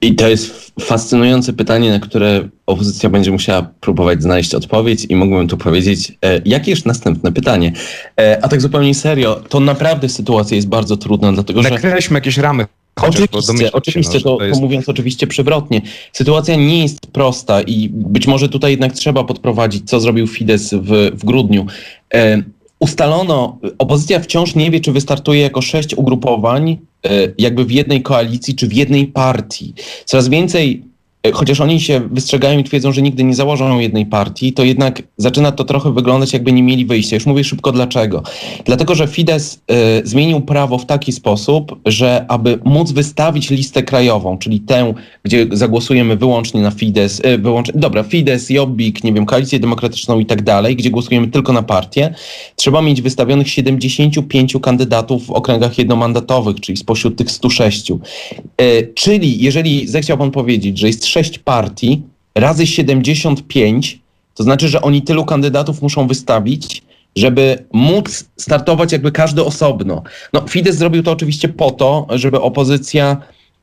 I 0.00 0.14
to 0.14 0.28
jest 0.28 0.72
fascynujące 0.80 1.52
pytanie, 1.52 1.90
na 1.90 2.00
które 2.00 2.48
opozycja 2.66 3.10
będzie 3.10 3.30
musiała 3.30 3.62
próbować 3.80 4.22
znaleźć 4.22 4.54
odpowiedź 4.54 5.06
i 5.08 5.16
mógłbym 5.16 5.48
tu 5.48 5.56
powiedzieć, 5.56 6.12
e, 6.24 6.40
jakie 6.44 6.70
jest 6.70 6.86
następne 6.86 7.32
pytanie. 7.32 7.72
E, 8.20 8.44
a 8.44 8.48
tak 8.48 8.60
zupełnie 8.60 8.94
serio, 8.94 9.40
to 9.48 9.60
naprawdę 9.60 10.08
sytuacja 10.08 10.56
jest 10.56 10.68
bardzo 10.68 10.96
trudna, 10.96 11.32
dlatego 11.32 11.62
że... 11.62 11.70
Nakreślmy 11.70 12.16
jakieś 12.16 12.38
ramy 12.38 12.66
oczywiście, 13.02 13.72
oczywiście 13.72 14.14
no, 14.14 14.20
to, 14.20 14.36
to, 14.36 14.44
jest... 14.44 14.60
to, 14.60 14.66
mówiąc 14.66 14.88
oczywiście 14.88 15.26
przewrotnie. 15.26 15.80
Sytuacja 16.12 16.56
nie 16.56 16.82
jest 16.82 17.06
prosta 17.06 17.62
i 17.62 17.88
być 17.92 18.26
może 18.26 18.48
tutaj 18.48 18.70
jednak 18.70 18.92
trzeba 18.92 19.24
podprowadzić, 19.24 19.90
co 19.90 20.00
zrobił 20.00 20.26
Fidesz 20.26 20.62
w, 20.72 21.10
w 21.14 21.24
grudniu. 21.24 21.66
E, 22.14 22.42
ustalono, 22.78 23.58
opozycja 23.78 24.20
wciąż 24.20 24.54
nie 24.54 24.70
wie, 24.70 24.80
czy 24.80 24.92
wystartuje 24.92 25.40
jako 25.40 25.62
sześć 25.62 25.94
ugrupowań, 25.94 26.78
e, 27.06 27.10
jakby 27.38 27.64
w 27.64 27.70
jednej 27.70 28.02
koalicji, 28.02 28.54
czy 28.54 28.68
w 28.68 28.72
jednej 28.72 29.06
partii. 29.06 29.74
Coraz 30.04 30.28
więcej 30.28 30.84
chociaż 31.32 31.60
oni 31.60 31.80
się 31.80 32.00
wystrzegają 32.10 32.58
i 32.58 32.64
twierdzą, 32.64 32.92
że 32.92 33.02
nigdy 33.02 33.24
nie 33.24 33.34
założą 33.34 33.78
jednej 33.78 34.06
partii, 34.06 34.52
to 34.52 34.64
jednak 34.64 35.02
zaczyna 35.16 35.52
to 35.52 35.64
trochę 35.64 35.92
wyglądać, 35.92 36.32
jakby 36.32 36.52
nie 36.52 36.62
mieli 36.62 36.86
wyjścia. 36.86 37.16
Już 37.16 37.26
mówię 37.26 37.44
szybko 37.44 37.72
dlaczego. 37.72 38.22
Dlatego, 38.64 38.94
że 38.94 39.06
Fidesz 39.06 39.54
y, 39.54 39.56
zmienił 40.04 40.40
prawo 40.40 40.78
w 40.78 40.86
taki 40.86 41.12
sposób, 41.12 41.80
że 41.86 42.24
aby 42.28 42.58
móc 42.64 42.92
wystawić 42.92 43.50
listę 43.50 43.82
krajową, 43.82 44.38
czyli 44.38 44.60
tę, 44.60 44.94
gdzie 45.22 45.46
zagłosujemy 45.52 46.16
wyłącznie 46.16 46.62
na 46.62 46.70
Fidesz, 46.70 47.20
y, 47.20 47.40
dobra, 47.74 48.02
Fidesz, 48.02 48.50
Jobbik, 48.50 49.04
nie 49.04 49.12
wiem, 49.12 49.26
Koalicję 49.26 49.60
Demokratyczną 49.60 50.18
i 50.18 50.26
tak 50.26 50.42
dalej, 50.42 50.76
gdzie 50.76 50.90
głosujemy 50.90 51.28
tylko 51.28 51.52
na 51.52 51.62
partię, 51.62 52.14
trzeba 52.56 52.82
mieć 52.82 53.02
wystawionych 53.02 53.48
75 53.48 54.54
kandydatów 54.62 55.26
w 55.26 55.30
okręgach 55.30 55.78
jednomandatowych, 55.78 56.60
czyli 56.60 56.78
spośród 56.78 57.16
tych 57.16 57.30
106. 57.30 57.90
Y, 57.90 58.92
czyli 58.94 59.42
jeżeli 59.42 59.86
zechciał 59.86 60.18
pan 60.18 60.30
powiedzieć, 60.30 60.78
że 60.78 60.86
jest 60.86 61.06
6 61.18 61.38
partii 61.38 62.02
razy 62.34 62.66
75, 62.66 63.98
to 64.34 64.42
znaczy, 64.42 64.68
że 64.68 64.82
oni 64.82 65.02
tylu 65.02 65.24
kandydatów 65.24 65.82
muszą 65.82 66.06
wystawić, 66.06 66.82
żeby 67.16 67.64
móc 67.72 68.24
startować 68.36 68.92
jakby 68.92 69.12
każdy 69.12 69.44
osobno. 69.44 70.02
No, 70.32 70.40
Fidesz 70.48 70.74
zrobił 70.74 71.02
to 71.02 71.12
oczywiście 71.12 71.48
po 71.48 71.70
to, 71.70 72.06
żeby 72.10 72.40
opozycja 72.40 73.16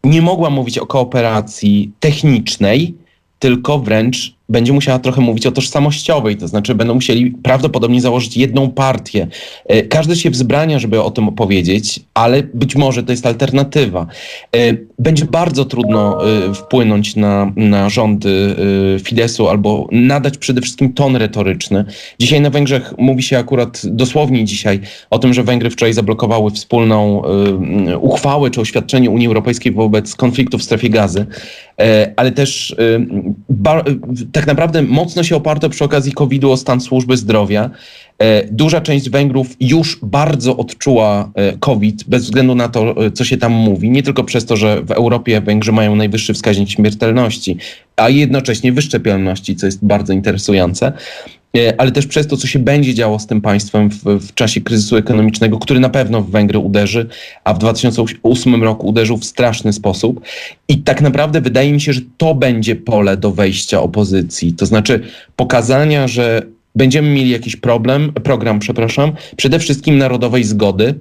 nie 0.04 0.22
mogła 0.22 0.50
mówić 0.50 0.78
o 0.78 0.86
kooperacji 0.86 1.92
technicznej, 2.00 2.96
tylko 3.40 3.80
wręcz 3.80 4.36
będzie 4.50 4.74
musiała 4.74 5.00
trochę 5.00 5.22
mówić 5.22 5.48
o 5.48 5.52
tożsamościowej, 5.52 6.38
to 6.38 6.48
znaczy 6.48 6.76
będą 6.76 6.94
musieli 6.94 7.32
prawdopodobnie 7.32 8.02
założyć 8.02 8.38
jedną 8.38 8.72
partię. 8.72 9.28
E, 9.66 9.84
każdy 9.84 10.16
się 10.16 10.30
wzbrania, 10.30 10.80
żeby 10.80 11.02
o 11.02 11.12
tym 11.12 11.30
opowiedzieć, 11.30 12.00
ale 12.14 12.44
być 12.54 12.76
może 12.76 13.04
to 13.04 13.12
jest 13.12 13.26
alternatywa. 13.26 14.08
E, 14.56 14.60
będzie 15.00 15.26
bardzo 15.26 15.66
trudno 15.66 16.28
e, 16.30 16.54
wpłynąć 16.54 17.16
na, 17.16 17.52
na 17.56 17.90
rządy 17.90 18.56
Fidesu 19.04 19.50
albo 19.50 19.88
nadać 19.92 20.38
przede 20.38 20.62
wszystkim 20.62 20.94
ton 20.94 21.16
retoryczny. 21.16 21.86
Dzisiaj 22.20 22.42
na 22.42 22.50
Węgrzech 22.50 22.94
mówi 22.98 23.24
się 23.24 23.38
akurat 23.38 23.82
dosłownie 23.86 24.46
dzisiaj 24.46 24.80
o 25.10 25.20
tym, 25.20 25.34
że 25.34 25.44
Węgry 25.44 25.70
wczoraj 25.70 25.94
zablokowały 25.94 26.52
wspólną 26.52 27.22
uchwałę 28.00 28.52
czy 28.52 28.62
oświadczenie 28.62 29.10
Unii 29.10 29.28
Europejskiej 29.28 29.72
wobec 29.72 30.16
konfliktu 30.16 30.58
w 30.58 30.64
strefie 30.64 30.90
gazy, 30.90 31.26
ale 32.16 32.32
też 32.32 32.76
tak 34.36 34.48
naprawdę 34.48 34.82
mocno 34.82 35.24
się 35.24 35.36
oparto 35.36 35.70
przy 35.70 35.84
okazji 35.84 36.12
COVID-u 36.12 36.52
o 36.52 36.58
stan 36.58 36.82
służby 36.82 37.18
zdrowia. 37.18 37.70
E, 38.20 38.48
duża 38.52 38.82
część 38.82 39.10
Węgrów 39.10 39.48
już 39.60 40.00
bardzo 40.04 40.58
odczuła 40.58 41.32
e, 41.36 41.58
COVID, 41.58 42.04
bez 42.08 42.24
względu 42.24 42.56
na 42.56 42.70
to, 42.70 43.06
e, 43.06 43.12
co 43.12 43.26
się 43.26 43.38
tam 43.38 43.52
mówi. 43.52 43.90
Nie 43.90 44.04
tylko 44.04 44.24
przez 44.24 44.46
to, 44.46 44.58
że 44.58 44.82
w 44.82 44.92
Europie 44.92 45.42
Węgrzy 45.42 45.72
mają 45.72 45.96
najwyższy 45.96 46.34
wskaźnik 46.34 46.70
śmiertelności, 46.70 47.58
a 47.96 48.10
jednocześnie 48.10 48.72
wyszczepialności, 48.72 49.56
co 49.56 49.66
jest 49.66 49.86
bardzo 49.86 50.14
interesujące. 50.14 50.94
E, 51.56 51.82
ale 51.82 51.92
też 51.92 52.08
przez 52.08 52.28
to, 52.28 52.38
co 52.38 52.48
się 52.48 52.60
będzie 52.60 52.94
działo 52.94 53.20
z 53.20 53.28
tym 53.28 53.42
państwem 53.42 53.90
w, 53.90 54.04
w, 54.04 54.34
czasie 54.34 54.62
kryzysu 54.62 54.98
ekonomicznego, 54.98 55.60
który 55.60 55.80
na 55.80 55.90
pewno 55.90 56.22
w 56.22 56.30
Węgry 56.30 56.60
uderzy, 56.60 57.08
a 57.44 57.54
w 57.54 57.58
2008 57.58 58.64
roku 58.64 58.88
uderzył 58.88 59.18
w 59.18 59.26
straszny 59.26 59.74
sposób. 59.74 60.22
I 60.68 60.78
tak 60.78 61.02
naprawdę 61.02 61.42
wydaje 61.42 61.74
mi 61.74 61.82
się, 61.82 61.94
że 61.94 62.02
to 62.18 62.36
będzie 62.36 62.76
pole 62.76 63.18
do 63.18 63.32
wejścia 63.32 63.82
opozycji. 63.82 64.54
To 64.54 64.66
znaczy 64.66 65.00
pokazania, 65.36 66.08
że 66.08 66.42
będziemy 66.76 67.10
mieli 67.10 67.30
jakiś 67.30 67.56
problem, 67.56 68.14
program, 68.24 68.60
przepraszam, 68.60 69.12
przede 69.38 69.60
wszystkim 69.60 69.98
narodowej 69.98 70.44
zgody, 70.44 70.96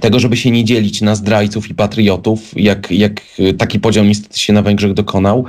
tego, 0.00 0.20
żeby 0.20 0.36
się 0.36 0.50
nie 0.50 0.64
dzielić 0.64 1.00
na 1.00 1.14
zdrajców 1.14 1.70
i 1.70 1.74
patriotów, 1.74 2.52
jak, 2.56 2.90
jak 2.90 3.20
taki 3.58 3.80
podział 3.80 4.04
niestety 4.04 4.38
się 4.38 4.52
na 4.52 4.62
Węgrzech 4.62 4.94
dokonał. 4.94 5.44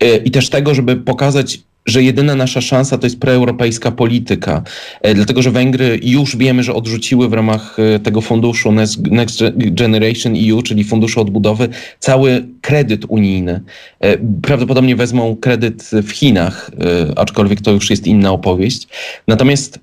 E, 0.00 0.16
I 0.16 0.30
też 0.30 0.48
tego, 0.48 0.74
żeby 0.74 0.96
pokazać 0.96 1.60
że 1.86 2.02
jedyna 2.02 2.34
nasza 2.34 2.60
szansa 2.60 2.98
to 2.98 3.06
jest 3.06 3.20
proeuropejska 3.20 3.90
polityka, 3.90 4.62
e, 5.02 5.14
dlatego 5.14 5.42
że 5.42 5.50
Węgry 5.50 6.00
już 6.02 6.36
wiemy, 6.36 6.62
że 6.62 6.74
odrzuciły 6.74 7.28
w 7.28 7.32
ramach 7.32 7.76
e, 7.78 7.98
tego 7.98 8.20
funduszu 8.20 8.72
Next 9.10 9.42
Generation 9.56 10.34
EU, 10.50 10.62
czyli 10.62 10.84
funduszu 10.84 11.20
odbudowy, 11.20 11.68
cały 11.98 12.46
kredyt 12.60 13.04
unijny. 13.08 13.60
E, 14.00 14.16
prawdopodobnie 14.42 14.96
wezmą 14.96 15.36
kredyt 15.36 15.90
w 15.92 16.10
Chinach, 16.10 16.70
aczkolwiek 17.16 17.60
to 17.60 17.70
już 17.70 17.90
jest 17.90 18.06
inna 18.06 18.32
opowieść. 18.32 18.88
Natomiast 19.28 19.78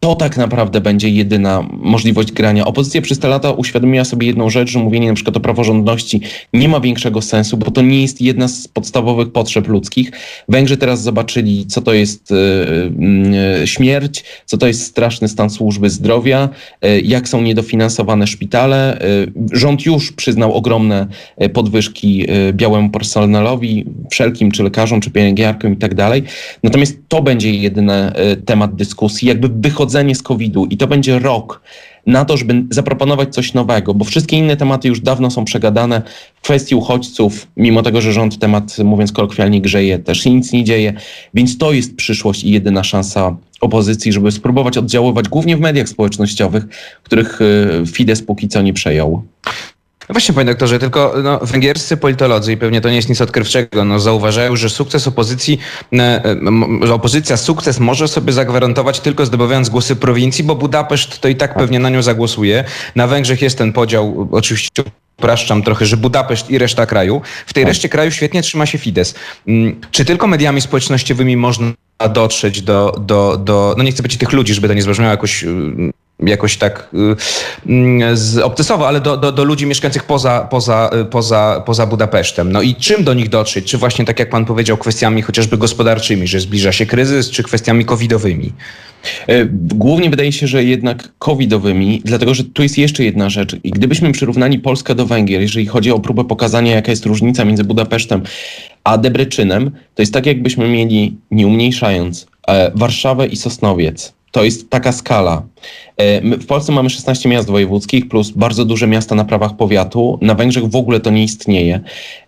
to 0.00 0.14
tak 0.14 0.36
naprawdę 0.36 0.80
będzie 0.80 1.08
jedyna 1.08 1.68
możliwość 1.72 2.32
grania. 2.32 2.64
Opozycja 2.64 3.02
przez 3.02 3.18
te 3.18 3.28
lata 3.28 3.52
uświadomiła 3.52 4.04
sobie 4.04 4.26
jedną 4.26 4.50
rzecz, 4.50 4.70
że 4.70 4.78
mówienie 4.78 5.08
na 5.08 5.14
przykład 5.14 5.36
o 5.36 5.40
praworządności 5.40 6.20
nie 6.52 6.68
ma 6.68 6.80
większego 6.80 7.22
sensu, 7.22 7.56
bo 7.56 7.70
to 7.70 7.82
nie 7.82 8.02
jest 8.02 8.20
jedna 8.20 8.48
z 8.48 8.68
podstawowych 8.68 9.32
potrzeb 9.32 9.68
ludzkich. 9.68 10.12
Węgrzy 10.48 10.76
teraz 10.76 11.02
zobaczyli, 11.02 11.66
co 11.66 11.82
to 11.82 11.92
jest 11.92 12.30
yy, 13.60 13.66
śmierć, 13.66 14.24
co 14.46 14.58
to 14.58 14.66
jest 14.66 14.82
straszny 14.82 15.28
stan 15.28 15.50
służby 15.50 15.90
zdrowia, 15.90 16.48
yy, 16.82 17.00
jak 17.00 17.28
są 17.28 17.42
niedofinansowane 17.42 18.26
szpitale. 18.26 18.98
Rząd 19.52 19.86
już 19.86 20.12
przyznał 20.12 20.54
ogromne 20.54 21.06
podwyżki 21.52 22.26
białemu 22.52 22.90
personelowi, 22.90 23.84
wszelkim, 24.10 24.50
czy 24.50 24.62
lekarzom, 24.62 25.00
czy 25.00 25.10
pielęgniarkom 25.10 25.72
i 25.72 25.76
tak 25.76 25.94
dalej. 25.94 26.22
Natomiast 26.62 26.98
to 27.08 27.22
będzie 27.22 27.50
jedyny 27.54 28.12
temat 28.46 28.74
dyskusji, 28.74 29.28
jakby 29.28 29.48
wychodzenie 29.48 29.89
wychodzenie 29.90 30.14
z 30.14 30.22
COVID-u 30.22 30.66
i 30.66 30.76
to 30.76 30.86
będzie 30.86 31.18
rok 31.18 31.62
na 32.06 32.24
to, 32.24 32.36
żeby 32.36 32.64
zaproponować 32.70 33.34
coś 33.34 33.54
nowego, 33.54 33.94
bo 33.94 34.04
wszystkie 34.04 34.36
inne 34.36 34.56
tematy 34.56 34.88
już 34.88 35.00
dawno 35.00 35.30
są 35.30 35.44
przegadane. 35.44 36.02
W 36.34 36.40
kwestii 36.40 36.74
uchodźców, 36.74 37.46
mimo 37.56 37.82
tego, 37.82 38.00
że 38.00 38.12
rząd 38.12 38.38
temat, 38.38 38.78
mówiąc 38.78 39.12
kolokwialnie, 39.12 39.60
grzeje, 39.60 39.98
też 39.98 40.26
nic 40.26 40.52
nie 40.52 40.64
dzieje, 40.64 40.92
więc 41.34 41.58
to 41.58 41.72
jest 41.72 41.96
przyszłość 41.96 42.44
i 42.44 42.50
jedyna 42.50 42.84
szansa 42.84 43.36
opozycji, 43.60 44.12
żeby 44.12 44.32
spróbować 44.32 44.78
oddziaływać 44.78 45.28
głównie 45.28 45.56
w 45.56 45.60
mediach 45.60 45.88
społecznościowych, 45.88 46.66
których 47.02 47.40
y, 47.40 47.86
Fidesz 47.86 48.22
póki 48.22 48.48
co 48.48 48.62
nie 48.62 48.72
przejął. 48.72 49.22
No 50.10 50.14
właśnie, 50.14 50.34
panie 50.34 50.46
doktorze, 50.46 50.78
tylko 50.78 51.14
no, 51.22 51.38
węgierscy 51.42 51.96
politolodzy, 51.96 52.52
i 52.52 52.56
pewnie 52.56 52.80
to 52.80 52.90
nie 52.90 52.96
jest 52.96 53.08
nic 53.08 53.20
odkrywczego, 53.20 53.84
no, 53.84 54.00
zauważają, 54.00 54.56
że 54.56 54.70
sukces 54.70 55.06
opozycji, 55.06 55.58
e, 55.92 56.36
że 56.82 56.94
opozycja 56.94 57.36
sukces 57.36 57.80
może 57.80 58.08
sobie 58.08 58.32
zagwarantować 58.32 59.00
tylko 59.00 59.26
zdobywając 59.26 59.68
głosy 59.68 59.96
prowincji, 59.96 60.44
bo 60.44 60.54
Budapeszt 60.54 61.20
to 61.20 61.28
i 61.28 61.36
tak 61.36 61.54
pewnie 61.54 61.78
na 61.78 61.90
nią 61.90 62.02
zagłosuje. 62.02 62.64
Na 62.96 63.06
Węgrzech 63.06 63.42
jest 63.42 63.58
ten 63.58 63.72
podział, 63.72 64.28
oczywiście 64.32 64.82
upraszczam 65.18 65.62
trochę, 65.62 65.86
że 65.86 65.96
Budapeszt 65.96 66.50
i 66.50 66.58
reszta 66.58 66.86
kraju. 66.86 67.20
W 67.46 67.52
tej 67.52 67.64
tak. 67.64 67.68
reszcie 67.68 67.88
kraju 67.88 68.10
świetnie 68.10 68.42
trzyma 68.42 68.66
się 68.66 68.78
Fidesz. 68.78 69.14
Mm, 69.46 69.80
czy 69.90 70.04
tylko 70.04 70.26
mediami 70.26 70.60
społecznościowymi 70.60 71.36
można 71.36 71.72
dotrzeć 72.14 72.62
do, 72.62 72.96
do, 73.00 73.36
do 73.36 73.74
no 73.78 73.84
nie 73.84 73.92
chcę 73.92 74.02
być 74.02 74.16
tych 74.16 74.32
ludzi, 74.32 74.54
żeby 74.54 74.68
to 74.68 74.74
nie 74.74 74.82
zabrzmiało 74.82 75.10
jakoś 75.10 75.44
jakoś 76.22 76.56
tak 76.56 76.88
y, 78.36 78.44
obcesowo, 78.44 78.88
ale 78.88 79.00
do, 79.00 79.16
do, 79.16 79.32
do 79.32 79.44
ludzi 79.44 79.66
mieszkających 79.66 80.04
poza, 80.04 80.46
poza, 80.50 80.90
y, 81.02 81.04
poza, 81.04 81.62
poza 81.66 81.86
Budapesztem. 81.86 82.52
No 82.52 82.62
i 82.62 82.74
czym 82.74 83.04
do 83.04 83.14
nich 83.14 83.28
dotrzeć? 83.28 83.64
Czy 83.64 83.78
właśnie, 83.78 84.04
tak 84.04 84.18
jak 84.18 84.30
pan 84.30 84.44
powiedział, 84.44 84.76
kwestiami 84.76 85.22
chociażby 85.22 85.58
gospodarczymi, 85.58 86.26
że 86.26 86.40
zbliża 86.40 86.72
się 86.72 86.86
kryzys, 86.86 87.30
czy 87.30 87.42
kwestiami 87.42 87.84
covidowymi? 87.84 88.52
E, 89.26 89.46
głównie 89.74 90.10
wydaje 90.10 90.32
się, 90.32 90.46
że 90.46 90.64
jednak 90.64 91.08
covidowymi, 91.18 92.02
dlatego 92.04 92.34
że 92.34 92.44
tu 92.44 92.62
jest 92.62 92.78
jeszcze 92.78 93.04
jedna 93.04 93.30
rzecz. 93.30 93.56
I 93.64 93.70
gdybyśmy 93.70 94.12
przyrównali 94.12 94.58
Polskę 94.58 94.94
do 94.94 95.06
Węgier, 95.06 95.40
jeżeli 95.40 95.66
chodzi 95.66 95.90
o 95.90 96.00
próbę 96.00 96.24
pokazania, 96.24 96.74
jaka 96.74 96.90
jest 96.90 97.06
różnica 97.06 97.44
między 97.44 97.64
Budapesztem 97.64 98.22
a 98.84 98.98
Debreczynem, 98.98 99.70
to 99.94 100.02
jest 100.02 100.14
tak, 100.14 100.26
jakbyśmy 100.26 100.68
mieli, 100.68 101.16
nie 101.30 101.46
umniejszając, 101.46 102.26
e, 102.48 102.70
Warszawę 102.74 103.26
i 103.26 103.36
Sosnowiec 103.36 104.12
to 104.30 104.44
jest 104.44 104.70
taka 104.70 104.92
skala. 104.92 105.42
E, 105.96 106.20
w 106.36 106.46
Polsce 106.46 106.72
mamy 106.72 106.90
16 106.90 107.28
miast 107.28 107.48
wojewódzkich 107.48 108.08
plus 108.08 108.30
bardzo 108.30 108.64
duże 108.64 108.86
miasta 108.86 109.14
na 109.14 109.24
prawach 109.24 109.56
powiatu. 109.56 110.18
Na 110.22 110.34
Węgrzech 110.34 110.64
w 110.64 110.76
ogóle 110.76 111.00
to 111.00 111.10
nie 111.10 111.24
istnieje. 111.24 111.80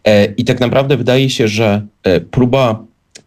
E, 0.05 0.25
I 0.25 0.45
tak 0.45 0.61
naprawdę 0.61 0.97
wydaje 0.97 1.31
się, 1.31 1.49
że 1.49 1.87
e, 2.03 2.21
próba 2.21 2.85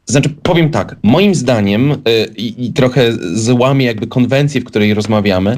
Znaczy, 0.07 0.29
powiem 0.29 0.69
tak, 0.69 0.95
moim 1.03 1.35
zdaniem 1.35 1.95
i, 2.37 2.73
trochę 2.73 3.13
złamię 3.33 3.85
jakby 3.85 4.07
konwencję, 4.07 4.61
w 4.61 4.63
której 4.63 4.93
rozmawiamy, 4.93 5.57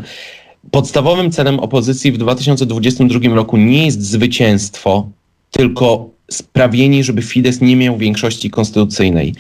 podstawowym 0.72 1.32
celem 1.32 1.60
opozycji 1.60 2.12
w 2.12 2.18
2022 2.18 3.36
roku 3.36 3.58
nie 3.58 3.86
jest 3.86 4.02
zwycięstwo, 4.02 5.10
tylko 5.52 6.10
sprawienie, 6.32 7.04
żeby 7.04 7.22
Fidesz 7.22 7.62
nie 7.62 7.76
miał 7.76 7.98
większości 7.98 8.50
konstytucyjnej. 8.50 9.36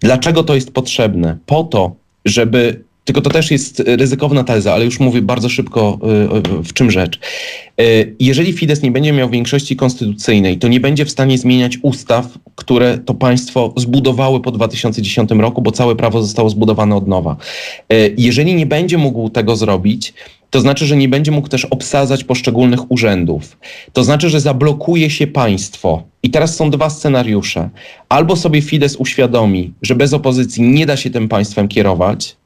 Dlaczego 0.00 0.44
to 0.44 0.54
jest 0.54 0.72
potrzebne? 0.72 1.38
Po 1.46 1.64
to, 1.64 1.94
żeby 2.24 2.84
tylko 3.12 3.20
to 3.20 3.30
też 3.30 3.50
jest 3.50 3.82
ryzykowna 3.86 4.44
teza, 4.44 4.74
ale 4.74 4.84
już 4.84 5.00
mówię 5.00 5.22
bardzo 5.22 5.48
szybko 5.48 5.98
y, 6.32 6.58
y, 6.58 6.62
w 6.62 6.72
czym 6.72 6.90
rzecz. 6.90 7.18
Jeżeli 8.20 8.52
Fidesz 8.52 8.82
nie 8.82 8.90
będzie 8.90 9.12
miał 9.12 9.30
większości 9.30 9.76
konstytucyjnej, 9.76 10.58
to 10.58 10.68
nie 10.68 10.80
będzie 10.80 11.04
w 11.04 11.10
stanie 11.10 11.38
zmieniać 11.38 11.78
ustaw, 11.82 12.26
które 12.54 12.98
to 12.98 13.14
państwo 13.14 13.74
zbudowały 13.76 14.40
po 14.40 14.50
2010 14.50 15.30
roku, 15.30 15.62
bo 15.62 15.72
całe 15.72 15.96
prawo 15.96 16.22
zostało 16.22 16.50
zbudowane 16.50 16.96
od 16.96 17.08
nowa. 17.08 17.36
Jeżeli 18.16 18.54
nie 18.54 18.66
będzie 18.66 18.98
mógł 18.98 19.30
tego 19.30 19.56
zrobić, 19.56 20.14
to 20.50 20.60
znaczy, 20.60 20.86
że 20.86 20.96
nie 20.96 21.08
będzie 21.08 21.30
mógł 21.30 21.48
też 21.48 21.64
obsadzać 21.64 22.24
poszczególnych 22.24 22.90
urzędów. 22.90 23.58
To 23.92 24.04
znaczy, 24.04 24.30
że 24.30 24.40
zablokuje 24.40 25.10
się 25.10 25.26
państwo. 25.26 26.02
I 26.22 26.30
teraz 26.30 26.56
są 26.56 26.70
dwa 26.70 26.90
scenariusze. 26.90 27.70
Albo 28.08 28.36
sobie 28.36 28.62
Fidesz 28.62 28.96
uświadomi, 28.96 29.72
że 29.82 29.94
bez 29.94 30.12
opozycji 30.12 30.62
nie 30.62 30.86
da 30.86 30.96
się 30.96 31.10
tym 31.10 31.28
państwem 31.28 31.68
kierować, 31.68 32.28
e, 32.28 32.39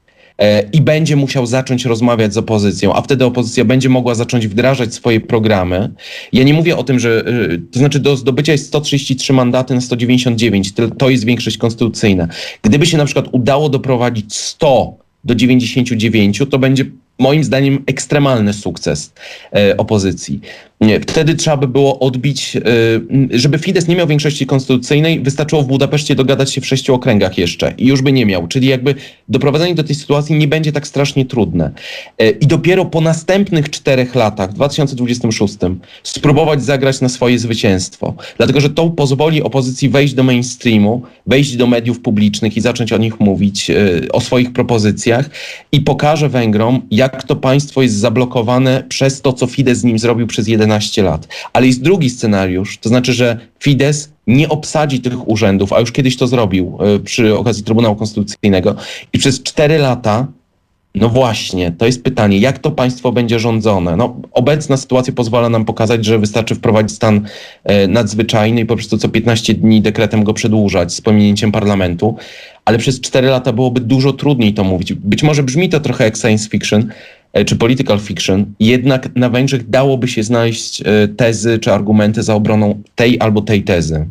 i 0.72 0.80
będzie 0.80 1.16
musiał 1.16 1.46
zacząć 1.46 1.84
rozmawiać 1.84 2.34
z 2.34 2.36
opozycją, 2.36 2.94
a 2.94 3.02
wtedy 3.02 3.24
opozycja 3.24 3.64
będzie 3.64 3.88
mogła 3.88 4.14
zacząć 4.14 4.48
wdrażać 4.48 4.94
swoje 4.94 5.20
programy. 5.20 5.90
Ja 6.32 6.44
nie 6.44 6.54
mówię 6.54 6.76
o 6.76 6.84
tym, 6.84 6.98
że 6.98 7.24
e, 7.26 7.58
to 7.72 7.78
znaczy 7.78 8.00
do 8.00 8.16
zdobycia 8.16 8.52
jest 8.52 8.66
133 8.66 9.32
mandaty 9.32 9.74
na 9.74 9.80
199, 9.80 10.72
to, 10.98 11.10
jest 11.10 11.24
większość 11.24 11.58
konstytucyjna. 11.58 12.28
Gdyby 12.62 12.86
się 12.86 12.98
na 12.98 13.04
przykład 13.04 13.26
udało 13.32 13.68
doprowadzić 13.68 14.34
100 14.34 14.94
do 15.24 15.34
99, 15.34 16.42
to 16.50 16.58
będzie 16.58 16.84
moim 17.18 17.44
zdaniem 17.44 17.84
ekstremalny 17.86 18.52
sukces 18.52 19.12
e, 19.52 19.76
opozycji. 20.84 21.14
Wtedy 21.14 21.34
trzeba 21.34 21.56
by 21.56 21.68
było 21.68 21.98
odbić, 21.98 22.56
e, 22.56 22.60
żeby 23.30 23.58
Fidesz 23.58 23.86
nie 23.86 23.96
miał 23.96 24.06
większości 24.06 24.46
konstytucyjnej, 24.46 25.20
wystarczyło 25.20 25.62
w 25.62 25.66
Budapeszcie 25.66 26.14
dogadać 26.14 26.52
się 26.52 26.60
w 26.60 26.66
sześciu 26.66 26.94
okręgach 26.94 27.38
jeszcze 27.38 27.74
i 27.78 27.86
już 27.86 28.02
by 28.02 28.12
nie 28.12 28.26
miał. 28.26 28.48
Czyli 28.48 28.68
jakby 28.68 28.94
doprowadzenie 29.28 29.74
do 29.74 29.84
tej 29.84 29.94
sytuacji 29.94 30.36
nie 30.36 30.48
będzie 30.48 30.72
tak 30.72 30.86
strasznie 30.86 31.24
trudne. 31.24 31.70
E, 32.18 32.30
I 32.30 32.46
dopiero 32.46 32.84
po 32.84 33.00
następnych 33.00 33.70
czterech 33.70 34.14
latach, 34.14 34.50
w 34.50 34.54
2026, 34.54 35.56
spróbować 36.02 36.64
zagrać 36.64 37.00
na 37.00 37.08
swoje 37.08 37.38
zwycięstwo. 37.38 38.14
Dlatego, 38.36 38.60
że 38.60 38.70
to 38.70 38.90
pozwoli 38.90 39.42
opozycji 39.42 39.88
wejść 39.88 40.14
do 40.14 40.22
mainstreamu, 40.22 41.02
wejść 41.26 41.56
do 41.56 41.66
mediów 41.66 42.00
publicznych 42.00 42.56
i 42.56 42.60
zacząć 42.60 42.92
o 42.92 42.98
nich 42.98 43.20
mówić, 43.20 43.70
o 44.12 44.20
swoich 44.20 44.52
propozycjach 44.52 45.30
i 45.72 45.80
pokaże 45.80 46.28
Węgrom, 46.28 46.82
jak 46.90 47.22
to 47.22 47.36
państwo 47.36 47.82
jest 47.82 47.94
zablokowane 47.94 48.84
przez 48.88 49.20
to, 49.20 49.32
co 49.32 49.46
Fidesz 49.46 49.78
z 49.78 49.84
nim 49.84 49.98
zrobił 49.98 50.26
przez 50.26 50.48
11 50.48 50.73
lat. 50.96 51.28
Ale 51.52 51.66
jest 51.66 51.82
drugi 51.82 52.10
scenariusz, 52.10 52.78
to 52.78 52.88
znaczy, 52.88 53.12
że 53.12 53.38
Fidesz 53.60 53.96
nie 54.26 54.48
obsadzi 54.48 55.00
tych 55.00 55.28
urzędów, 55.28 55.72
a 55.72 55.80
już 55.80 55.92
kiedyś 55.92 56.16
to 56.16 56.26
zrobił 56.26 56.78
e, 56.80 56.98
przy 56.98 57.38
okazji 57.38 57.64
Trybunału 57.64 57.96
Konstytucyjnego 57.96 58.74
i 59.12 59.18
przez 59.18 59.42
4 59.42 59.78
lata 59.78 60.26
no 60.94 61.08
właśnie, 61.08 61.72
to 61.72 61.86
jest 61.86 62.04
pytanie, 62.04 62.38
jak 62.38 62.58
to 62.58 62.70
państwo 62.70 63.12
będzie 63.12 63.38
rządzone? 63.38 63.96
No, 63.96 64.16
obecna 64.32 64.76
sytuacja 64.76 65.12
pozwala 65.12 65.48
nam 65.48 65.64
pokazać, 65.64 66.04
że 66.04 66.18
wystarczy 66.18 66.54
wprowadzić 66.54 66.96
stan 66.96 67.26
e, 67.64 67.88
nadzwyczajny 67.88 68.60
i 68.60 68.66
po 68.66 68.76
prostu 68.76 68.98
co 68.98 69.08
15 69.08 69.54
dni 69.54 69.82
dekretem 69.82 70.24
go 70.24 70.34
przedłużać 70.34 70.94
z 70.94 71.00
pominięciem 71.00 71.52
parlamentu, 71.52 72.16
ale 72.64 72.78
przez 72.78 73.00
4 73.00 73.28
lata 73.28 73.52
byłoby 73.52 73.80
dużo 73.80 74.12
trudniej 74.12 74.54
to 74.54 74.64
mówić. 74.64 74.92
Być 74.92 75.22
może 75.22 75.42
brzmi 75.42 75.68
to 75.68 75.80
trochę 75.80 76.04
jak 76.04 76.16
science 76.16 76.48
fiction 76.48 76.88
czy 77.46 77.56
political 77.56 78.00
fiction, 78.00 78.54
jednak 78.60 79.16
na 79.16 79.28
Węgrzech 79.28 79.70
dałoby 79.70 80.08
się 80.08 80.22
znaleźć 80.22 80.82
e, 80.82 81.08
tezy 81.08 81.58
czy 81.58 81.72
argumenty 81.72 82.22
za 82.22 82.34
obroną 82.34 82.82
tej 82.94 83.20
albo 83.20 83.42
tej 83.42 83.62
tezy. 83.62 84.06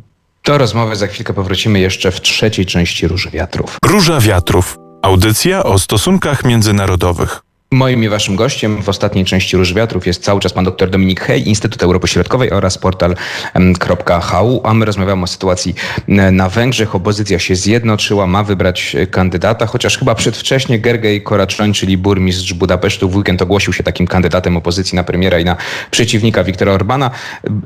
Do 0.46 0.58
rozmowy 0.58 0.96
za 0.96 1.08
chwilkę 1.08 1.34
powrócimy 1.34 1.80
jeszcze 1.80 2.12
w 2.12 2.22
trzeciej 2.22 2.66
części 2.66 3.08
Róży 3.08 3.30
Wiatrów. 3.30 3.78
Róża 3.86 4.20
Wiatrów. 4.20 4.78
Audycja 5.02 5.64
o 5.64 5.80
stosunkach 5.80 6.46
międzynarodowych. 6.46 7.44
Moim 7.74 8.04
i 8.04 8.10
waszym 8.10 8.36
gościem 8.36 8.84
w 8.84 8.90
ostatniej 8.90 9.26
części 9.26 9.58
Róż 9.58 9.74
Wiatrów 9.74 10.08
jest 10.08 10.24
cały 10.24 10.40
czas 10.40 10.54
pan 10.54 10.66
dr 10.66 10.90
Dominik 10.90 11.22
Hej, 11.22 11.50
Instytut 11.50 11.84
Europy 11.84 12.08
Środkowej 12.08 12.52
oraz 12.52 12.78
portal.hu, 12.78 14.62
a 14.64 14.74
my 14.74 14.86
rozmawiamy 14.86 15.24
o 15.24 15.28
sytuacji 15.28 15.76
na 16.08 16.50
Węgrzech. 16.50 16.96
Opozycja 16.96 17.40
się 17.40 17.56
zjednoczyła, 17.56 18.28
ma 18.28 18.44
wybrać 18.44 18.96
e, 18.96 19.08
kandydata, 19.08 19.66
chociaż 19.66 19.98
chyba 19.98 20.16
przedwcześnie 20.16 20.80
Gergej 20.80 21.22
Koraczoń, 21.22 21.74
czyli 21.74 21.98
burmistrz 21.98 22.54
Budapesztu 22.54 23.10
w 23.10 23.16
weekend 23.16 23.42
ogłosił 23.42 23.74
się 23.74 23.84
takim 23.84 24.08
kandydatem 24.08 24.58
opozycji 24.58 24.96
na 24.96 25.04
premiera 25.04 25.40
i 25.40 25.46
na 25.46 25.58
przeciwnika 25.92 26.44
Viktora 26.44 26.72
Orbana. 26.72 27.12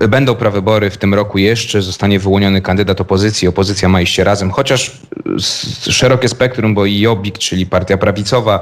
Będą 0.10 0.36
prawybory 0.36 0.90
w 0.90 0.98
tym 0.98 1.14
roku 1.14 1.38
jeszcze, 1.38 1.82
zostanie 1.82 2.20
wyłoniony 2.20 2.62
kandydat 2.62 3.02
opozycji, 3.02 3.48
opozycja 3.48 3.90
ma 3.90 4.02
iść 4.02 4.18
razem, 4.18 4.52
chociaż 4.52 4.92
szerokie 5.80 6.30
spektrum, 6.30 6.74
bo 6.74 6.86
i 6.86 7.00
Jobbik, 7.00 7.38
czyli 7.38 7.66
partia 7.66 7.98
prawicowa 7.98 8.60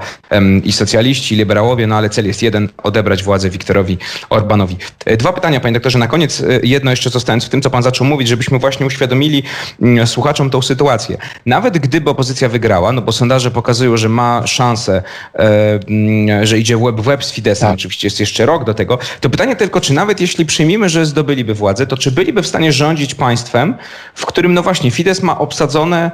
i 0.63 0.71
socjaliści, 0.71 1.34
liberałowie, 1.35 1.87
no 1.87 1.95
ale 1.95 2.09
cel 2.09 2.27
jest 2.27 2.41
jeden, 2.41 2.69
odebrać 2.83 3.23
władzę 3.23 3.49
Wiktorowi 3.49 3.97
Orbanowi. 4.29 4.77
E, 5.05 5.17
dwa 5.17 5.33
pytania, 5.33 5.59
panie 5.59 5.73
doktorze. 5.73 5.99
Na 5.99 6.07
koniec 6.07 6.41
e, 6.41 6.59
jedno 6.63 6.91
jeszcze 6.91 7.09
zostając 7.09 7.45
w 7.45 7.49
tym, 7.49 7.61
co 7.61 7.69
pan 7.69 7.83
zaczął 7.83 8.07
mówić, 8.07 8.27
żebyśmy 8.27 8.59
właśnie 8.59 8.85
uświadomili 8.85 9.43
mm, 9.81 10.07
słuchaczom 10.07 10.49
tą 10.49 10.61
sytuację. 10.61 11.17
Nawet 11.45 11.77
gdyby 11.77 12.09
opozycja 12.09 12.49
wygrała, 12.49 12.91
no 12.91 13.01
bo 13.01 13.11
sondaże 13.11 13.51
pokazują, 13.51 13.97
że 13.97 14.09
ma 14.09 14.47
szansę, 14.47 15.03
e, 15.35 15.79
mm, 15.87 16.45
że 16.45 16.59
idzie 16.59 16.77
web 16.77 16.95
w 16.95 17.03
web 17.03 17.23
z 17.23 17.31
Fidesem, 17.31 17.67
tak. 17.67 17.75
oczywiście 17.75 18.07
jest 18.07 18.19
jeszcze 18.19 18.45
rok 18.45 18.63
do 18.63 18.73
tego, 18.73 18.99
to 19.21 19.29
pytanie 19.29 19.55
tylko, 19.55 19.81
czy 19.81 19.93
nawet 19.93 20.21
jeśli 20.21 20.45
przyjmijmy, 20.45 20.89
że 20.89 21.05
zdobyliby 21.05 21.53
władzę, 21.53 21.87
to 21.87 21.97
czy 21.97 22.11
byliby 22.11 22.43
w 22.43 22.47
stanie 22.47 22.71
rządzić 22.71 23.15
państwem, 23.15 23.75
w 24.15 24.25
którym 24.25 24.53
no 24.53 24.63
właśnie 24.63 24.91
Fides 24.91 25.23
ma 25.23 25.39
obsadzone 25.39 26.11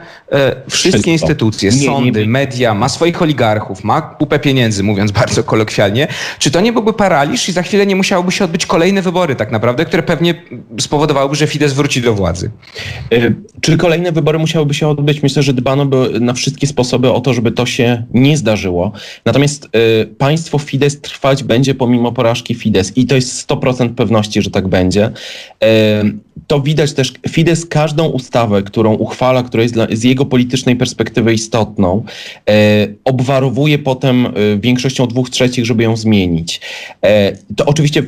wszystkie 0.69 0.91
Wszystko. 0.91 1.11
instytucje, 1.11 1.71
nie, 1.71 1.85
sądy, 1.85 2.19
nie, 2.19 2.25
nie. 2.25 2.31
media, 2.31 2.73
ma 2.73 2.89
swoich 2.89 3.21
oligarchów, 3.21 3.83
ma 3.83 4.01
kupę 4.01 4.39
pieniędzy, 4.39 4.83
mówiąc 4.83 5.10
bardzo 5.19 5.43
kolokwialnie, 5.43 6.07
czy 6.39 6.51
to 6.51 6.61
nie 6.61 6.73
byłby 6.73 6.93
paraliż 6.93 7.49
i 7.49 7.51
za 7.51 7.61
chwilę 7.61 7.85
nie 7.85 7.95
musiałoby 7.95 8.31
się 8.31 8.45
odbyć 8.45 8.65
kolejne 8.65 9.01
wybory 9.01 9.35
tak 9.35 9.51
naprawdę, 9.51 9.85
które 9.85 10.03
pewnie 10.03 10.43
spowodowałyby, 10.79 11.35
że 11.35 11.47
Fidesz 11.47 11.73
wróci 11.73 12.01
do 12.01 12.13
władzy? 12.13 12.51
E, 13.13 13.33
czy 13.61 13.77
kolejne 13.77 14.11
wybory 14.11 14.39
musiałyby 14.39 14.73
się 14.73 14.87
odbyć? 14.87 15.23
Myślę, 15.23 15.43
że 15.43 15.53
dbano 15.53 15.85
by 15.85 16.19
na 16.19 16.33
wszystkie 16.33 16.67
sposoby 16.67 17.11
o 17.11 17.21
to, 17.21 17.33
żeby 17.33 17.51
to 17.51 17.65
się 17.65 18.03
nie 18.13 18.37
zdarzyło. 18.37 18.91
Natomiast 19.25 19.69
y, 20.01 20.05
państwo 20.05 20.57
Fidesz 20.57 20.95
trwać 21.01 21.43
będzie 21.43 21.75
pomimo 21.75 22.11
porażki 22.11 22.55
Fidesz 22.55 22.87
i 22.95 23.05
to 23.05 23.15
jest 23.15 23.49
100% 23.49 23.95
pewności, 23.95 24.41
że 24.41 24.49
tak 24.49 24.67
będzie. 24.67 25.11
Y, 25.63 26.31
to 26.47 26.59
widać 26.59 26.93
też, 26.93 27.13
Fidesz 27.29 27.65
każdą 27.65 28.05
ustawę, 28.05 28.63
którą 28.63 28.93
uchwala, 28.93 29.43
która 29.43 29.63
jest 29.63 29.73
dla, 29.73 29.87
z 29.91 30.03
jego 30.03 30.25
politycznej 30.25 30.75
perspektywy 30.75 31.33
istotną, 31.33 32.03
e, 32.49 32.87
obwarowuje 33.05 33.79
potem 33.79 34.25
e, 34.25 34.29
większością 35.01 35.07
dwóch 35.07 35.29
trzecich, 35.29 35.65
żeby 35.65 35.83
ją 35.83 35.97
zmienić. 35.97 36.61
E, 37.01 37.37
to 37.55 37.65
oczywiście 37.65 38.03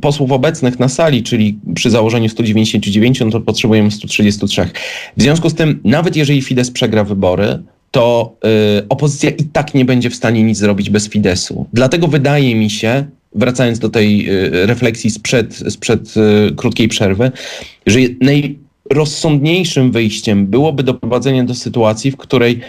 posłów 0.00 0.32
obecnych 0.32 0.78
na 0.78 0.88
sali, 0.88 1.22
czyli 1.22 1.58
przy 1.74 1.90
założeniu 1.90 2.28
199, 2.28 3.20
no 3.20 3.30
to 3.30 3.40
potrzebujemy 3.40 3.90
133. 3.90 4.68
W 5.16 5.22
związku 5.22 5.50
z 5.50 5.54
tym, 5.54 5.80
nawet 5.84 6.16
jeżeli 6.16 6.42
Fidesz 6.42 6.70
przegra 6.70 7.04
wybory, 7.04 7.62
to 7.90 8.36
y, 8.78 8.88
opozycja 8.88 9.30
i 9.30 9.44
tak 9.44 9.74
nie 9.74 9.84
będzie 9.84 10.10
w 10.10 10.14
stanie 10.14 10.42
nic 10.42 10.58
zrobić 10.58 10.90
bez 10.90 11.08
Fidesu. 11.08 11.66
Dlatego 11.72 12.08
wydaje 12.08 12.54
mi 12.54 12.70
się, 12.70 13.04
wracając 13.34 13.78
do 13.78 13.88
tej 13.88 14.30
y, 14.30 14.66
refleksji 14.66 15.10
sprzed, 15.10 15.56
sprzed 15.68 16.14
krótkiej 16.56 16.88
przerwy, 16.88 17.32
że 17.86 17.98
najrozsądniejszym 18.20 19.92
wyjściem 19.92 20.46
byłoby 20.46 20.82
doprowadzenie 20.82 21.44
do 21.44 21.54
sytuacji, 21.54 22.10
w 22.10 22.16
której 22.16 22.60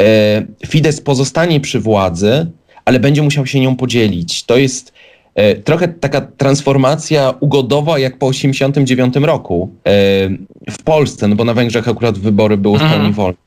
e, 0.00 0.46
Fidesz 0.66 1.00
pozostanie 1.00 1.60
przy 1.60 1.80
władzy, 1.80 2.46
ale 2.84 3.00
będzie 3.00 3.22
musiał 3.22 3.46
się 3.46 3.60
nią 3.60 3.76
podzielić. 3.76 4.44
To 4.44 4.56
jest 4.56 4.92
e, 5.34 5.54
trochę 5.54 5.88
taka 5.88 6.20
transformacja 6.20 7.34
ugodowa 7.40 7.98
jak 7.98 8.18
po 8.18 8.30
1989 8.30 9.26
roku 9.26 9.70
e, 9.84 9.90
w 10.70 10.82
Polsce, 10.84 11.28
no 11.28 11.36
bo 11.36 11.44
na 11.44 11.54
Węgrzech 11.54 11.88
akurat 11.88 12.18
wybory 12.18 12.56
były 12.56 12.78
w 12.78 12.80
pełni 12.80 12.94
mhm. 12.94 13.12
wolne. 13.12 13.38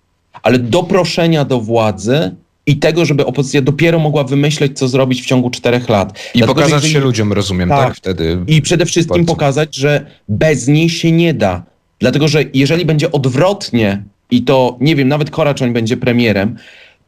Ale 0.43 0.60
doproszenia 0.60 1.46
do 1.46 1.60
władzy 1.60 2.36
i 2.65 2.78
tego, 2.78 3.06
żeby 3.06 3.26
opozycja 3.26 3.62
dopiero 3.62 4.00
mogła 4.00 4.24
wymyśleć, 4.24 4.80
co 4.80 4.88
zrobić 4.88 5.22
w 5.22 5.26
ciągu 5.26 5.50
czterech 5.50 5.89
lat. 5.89 6.19
I 6.34 6.38
Dlatego, 6.38 6.56
pokazać 6.56 6.84
jeżeli... 6.84 6.93
się 6.93 7.00
ludziom, 7.00 7.34
rozumiem, 7.34 7.69
tak, 7.69 7.88
tak 7.88 7.96
wtedy. 7.96 8.38
I 8.48 8.62
przede 8.62 8.86
wszystkim 8.86 9.26
pokazać, 9.26 9.76
że 9.76 10.06
bez 10.30 10.67
niej 10.67 10.89
się 10.89 11.12
nie 11.12 11.34
da. 11.34 11.63
Dlatego, 12.00 12.28
że 12.28 12.43
jeżeli 12.54 12.86
będzie 12.86 13.12
odwrotnie 13.12 14.04
i 14.32 14.41
to, 14.41 14.78
nie 14.82 14.96
wiem, 14.96 15.08
nawet 15.08 15.30
Koraczoń 15.30 15.74
będzie 15.74 15.98
premierem, 15.98 16.56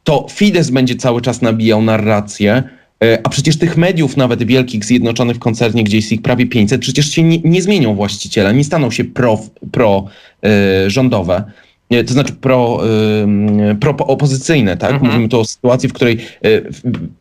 to 0.06 0.28
Fidesz 0.32 0.72
będzie 0.72 0.96
cały 0.96 1.22
czas 1.22 1.42
nabijał 1.42 1.82
narrację, 1.82 2.64
e, 3.04 3.20
a 3.24 3.30
przecież 3.30 3.58
tych 3.58 3.78
mediów, 3.78 4.18
nawet 4.18 4.44
wielkich, 4.44 4.86
zjednoczonych 4.86 5.36
w 5.36 5.40
koncernie, 5.40 5.84
gdzie 5.84 5.98
jest 5.98 6.12
ich 6.12 6.22
prawie 6.22 6.46
500, 6.46 6.82
przecież 6.82 7.12
się 7.12 7.24
nie, 7.24 7.40
nie 7.40 7.62
zmienią 7.62 7.96
właściciela, 7.96 8.52
nie 8.52 8.64
staną 8.64 8.92
się 8.92 9.04
pro, 9.04 9.40
pro 9.72 10.06
rządowe. 10.88 11.44
to 12.08 12.14
znaczy 12.14 12.34
pro, 12.34 12.82
pro 13.80 13.98
opozycyjne, 13.98 14.78
tak? 14.78 14.92
Mhm. 14.92 15.12
Mówimy 15.12 15.30
tu 15.30 15.40
o 15.40 15.46
sytuacji, 15.46 15.90
w 15.90 15.94
której 15.94 16.18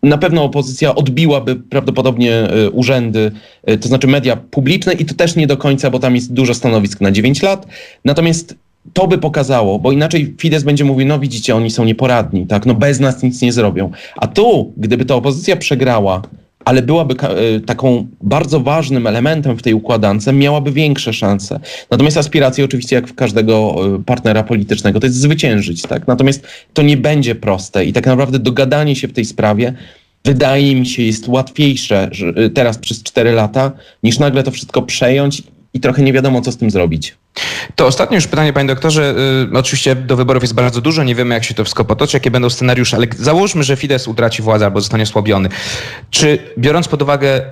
na 0.02 0.18
pewno 0.18 0.44
opozycja 0.44 0.94
odbiłaby 0.94 1.56
prawdopodobnie 1.56 2.48
urzędy, 2.72 3.32
to 3.80 3.88
znaczy 3.88 4.06
media 4.06 4.36
publiczne 4.36 4.92
i 4.92 5.04
to 5.04 5.14
też 5.14 5.36
nie 5.36 5.46
do 5.46 5.56
końca, 5.56 5.90
bo 5.90 5.98
tam 5.98 6.14
jest 6.14 6.32
dużo 6.32 6.54
stanowisk 6.54 7.00
na 7.00 7.12
9 7.12 7.42
lat. 7.42 7.66
Natomiast 8.04 8.54
to 8.92 9.06
by 9.06 9.18
pokazało, 9.18 9.78
bo 9.78 9.92
inaczej 9.92 10.34
Fidesz 10.38 10.64
będzie 10.64 10.84
mówił, 10.84 11.06
no 11.06 11.18
widzicie, 11.18 11.56
oni 11.56 11.70
są 11.70 11.84
nieporadni, 11.84 12.46
tak, 12.46 12.66
no 12.66 12.74
bez 12.74 13.00
nas 13.00 13.22
nic 13.22 13.42
nie 13.42 13.52
zrobią. 13.52 13.90
A 14.16 14.26
tu, 14.26 14.72
gdyby 14.76 15.04
ta 15.04 15.14
opozycja 15.14 15.56
przegrała, 15.56 16.22
ale 16.64 16.82
byłaby 16.82 17.14
e, 17.22 17.60
taką 17.60 18.06
bardzo 18.20 18.60
ważnym 18.60 19.06
elementem 19.06 19.56
w 19.56 19.62
tej 19.62 19.74
układance, 19.74 20.32
miałaby 20.32 20.72
większe 20.72 21.12
szanse. 21.12 21.60
Natomiast 21.90 22.16
aspiracje 22.16 22.64
oczywiście, 22.64 22.96
jak 22.96 23.08
w 23.08 23.14
każdego 23.14 23.76
e, 23.96 24.02
partnera 24.02 24.42
politycznego, 24.42 25.00
to 25.00 25.06
jest 25.06 25.18
zwyciężyć, 25.18 25.82
tak? 25.82 26.06
Natomiast 26.06 26.46
to 26.72 26.82
nie 26.82 26.96
będzie 26.96 27.34
proste 27.34 27.84
i 27.84 27.92
tak 27.92 28.06
naprawdę 28.06 28.38
dogadanie 28.38 28.96
się 28.96 29.08
w 29.08 29.12
tej 29.12 29.24
sprawie 29.24 29.74
wydaje 30.24 30.76
mi 30.76 30.86
się 30.86 31.02
jest 31.02 31.28
łatwiejsze 31.28 32.10
e, 32.36 32.50
teraz 32.50 32.78
przez 32.78 33.02
4 33.02 33.32
lata, 33.32 33.72
niż 34.02 34.18
nagle 34.18 34.42
to 34.42 34.50
wszystko 34.50 34.82
przejąć 34.82 35.42
i 35.74 35.80
trochę 35.80 36.02
nie 36.02 36.12
wiadomo, 36.12 36.40
co 36.40 36.52
z 36.52 36.56
tym 36.56 36.70
zrobić. 36.70 37.14
To 37.76 37.86
ostatnie 37.86 38.14
już 38.14 38.26
pytanie, 38.26 38.52
panie 38.52 38.68
doktorze. 38.68 39.14
Yy, 39.52 39.58
oczywiście 39.58 39.94
do 39.94 40.16
wyborów 40.16 40.42
jest 40.42 40.54
bardzo 40.54 40.80
dużo, 40.80 41.04
nie 41.04 41.14
wiemy, 41.14 41.34
jak 41.34 41.44
się 41.44 41.54
to 41.54 41.64
wszystko 41.64 41.84
potoczy, 41.84 42.16
jakie 42.16 42.30
będą 42.30 42.50
scenariusze, 42.50 42.96
ale 42.96 43.06
załóżmy, 43.18 43.64
że 43.64 43.76
Fidesz 43.76 44.08
utraci 44.08 44.42
władzę 44.42 44.64
albo 44.64 44.80
zostanie 44.80 45.02
osłabiony. 45.02 45.48
Czy 46.10 46.38
biorąc 46.58 46.88
pod 46.88 47.02
uwagę 47.02 47.42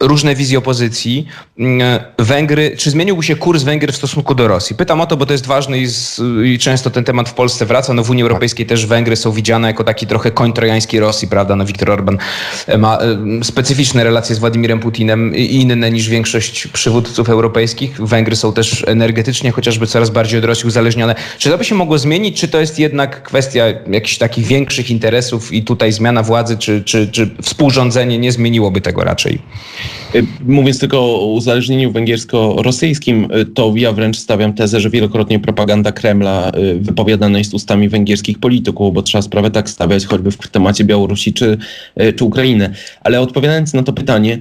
różne 0.00 0.34
wizje 0.34 0.58
opozycji. 0.58 1.26
Mm, 1.58 2.00
Węgry, 2.18 2.76
czy 2.76 2.90
zmieniłby 2.90 3.22
się 3.22 3.36
kurs 3.36 3.62
Węgier 3.62 3.92
w 3.92 3.96
stosunku 3.96 4.34
do 4.34 4.48
Rosji? 4.48 4.76
Pytam 4.76 5.00
o 5.00 5.06
to, 5.06 5.16
bo 5.16 5.26
to 5.26 5.32
jest 5.32 5.46
ważne 5.46 5.78
i, 5.78 5.86
z, 5.86 6.20
i 6.44 6.58
często 6.58 6.90
ten 6.90 7.04
temat 7.04 7.28
w 7.28 7.34
Polsce 7.34 7.66
wraca. 7.66 7.94
No 7.94 8.04
w 8.04 8.10
Unii 8.10 8.22
Europejskiej 8.22 8.66
też 8.66 8.86
Węgry 8.86 9.16
są 9.16 9.32
widziane 9.32 9.68
jako 9.68 9.84
taki 9.84 10.06
trochę 10.06 10.30
koń 10.30 10.52
trojański 10.52 11.00
Rosji, 11.00 11.28
prawda? 11.28 11.56
No 11.56 11.64
Viktor 11.64 11.90
Orban 11.90 12.18
e, 12.66 12.78
ma 12.78 12.98
e, 12.98 13.44
specyficzne 13.44 14.04
relacje 14.04 14.36
z 14.36 14.38
Władimirem 14.38 14.80
Putinem 14.80 15.36
inne 15.36 15.90
niż 15.90 16.08
większość 16.08 16.66
przywódców 16.66 17.28
europejskich. 17.28 18.00
Węgry 18.06 18.36
są 18.36 18.52
też 18.52 18.84
energetycznie 18.86 19.52
chociażby 19.52 19.86
coraz 19.86 20.10
bardziej 20.10 20.38
od 20.38 20.44
Rosji 20.44 20.68
uzależnione. 20.68 21.14
Czy 21.38 21.50
to 21.50 21.58
by 21.58 21.64
się 21.64 21.74
mogło 21.74 21.98
zmienić, 21.98 22.40
czy 22.40 22.48
to 22.48 22.60
jest 22.60 22.78
jednak 22.78 23.22
kwestia 23.22 23.64
jakichś 23.90 24.18
takich 24.18 24.46
większych 24.46 24.90
interesów 24.90 25.52
i 25.52 25.62
tutaj 25.62 25.92
zmiana 25.92 26.22
władzy, 26.22 26.58
czy, 26.58 26.84
czy, 26.84 27.08
czy 27.08 27.30
współrządzenie 27.42 28.18
nie 28.18 28.32
zmieniłoby 28.32 28.80
tego 28.80 29.04
raczej? 29.04 29.38
Y, 30.14 30.26
mówiąc 30.46 30.78
tylko 30.78 30.98
o 31.00 31.26
uzależnieniu 31.26 31.92
węgiersko-rosyjskim, 31.92 33.28
y, 33.36 33.46
to 33.46 33.72
ja 33.76 33.92
wręcz 33.92 34.16
stawiam 34.18 34.52
tezę, 34.52 34.80
że 34.80 34.90
wielokrotnie 34.90 35.40
propaganda 35.40 35.92
Kremla 35.92 36.52
y, 36.58 36.78
wypowiadana 36.80 37.38
jest 37.38 37.54
ustami 37.54 37.88
węgierskich 37.88 38.38
polityków, 38.38 38.94
bo 38.94 39.02
trzeba 39.02 39.22
sprawę 39.22 39.50
tak 39.50 39.70
stawiać, 39.70 40.06
choćby 40.06 40.30
w 40.30 40.36
temacie 40.36 40.84
Białorusi 40.84 41.32
czy, 41.32 41.58
czy 42.16 42.24
Ukrainy. 42.24 42.74
Ale 43.00 43.20
odpowiadając 43.20 43.74
na 43.74 43.82
to 43.82 43.92
pytanie, 43.92 44.38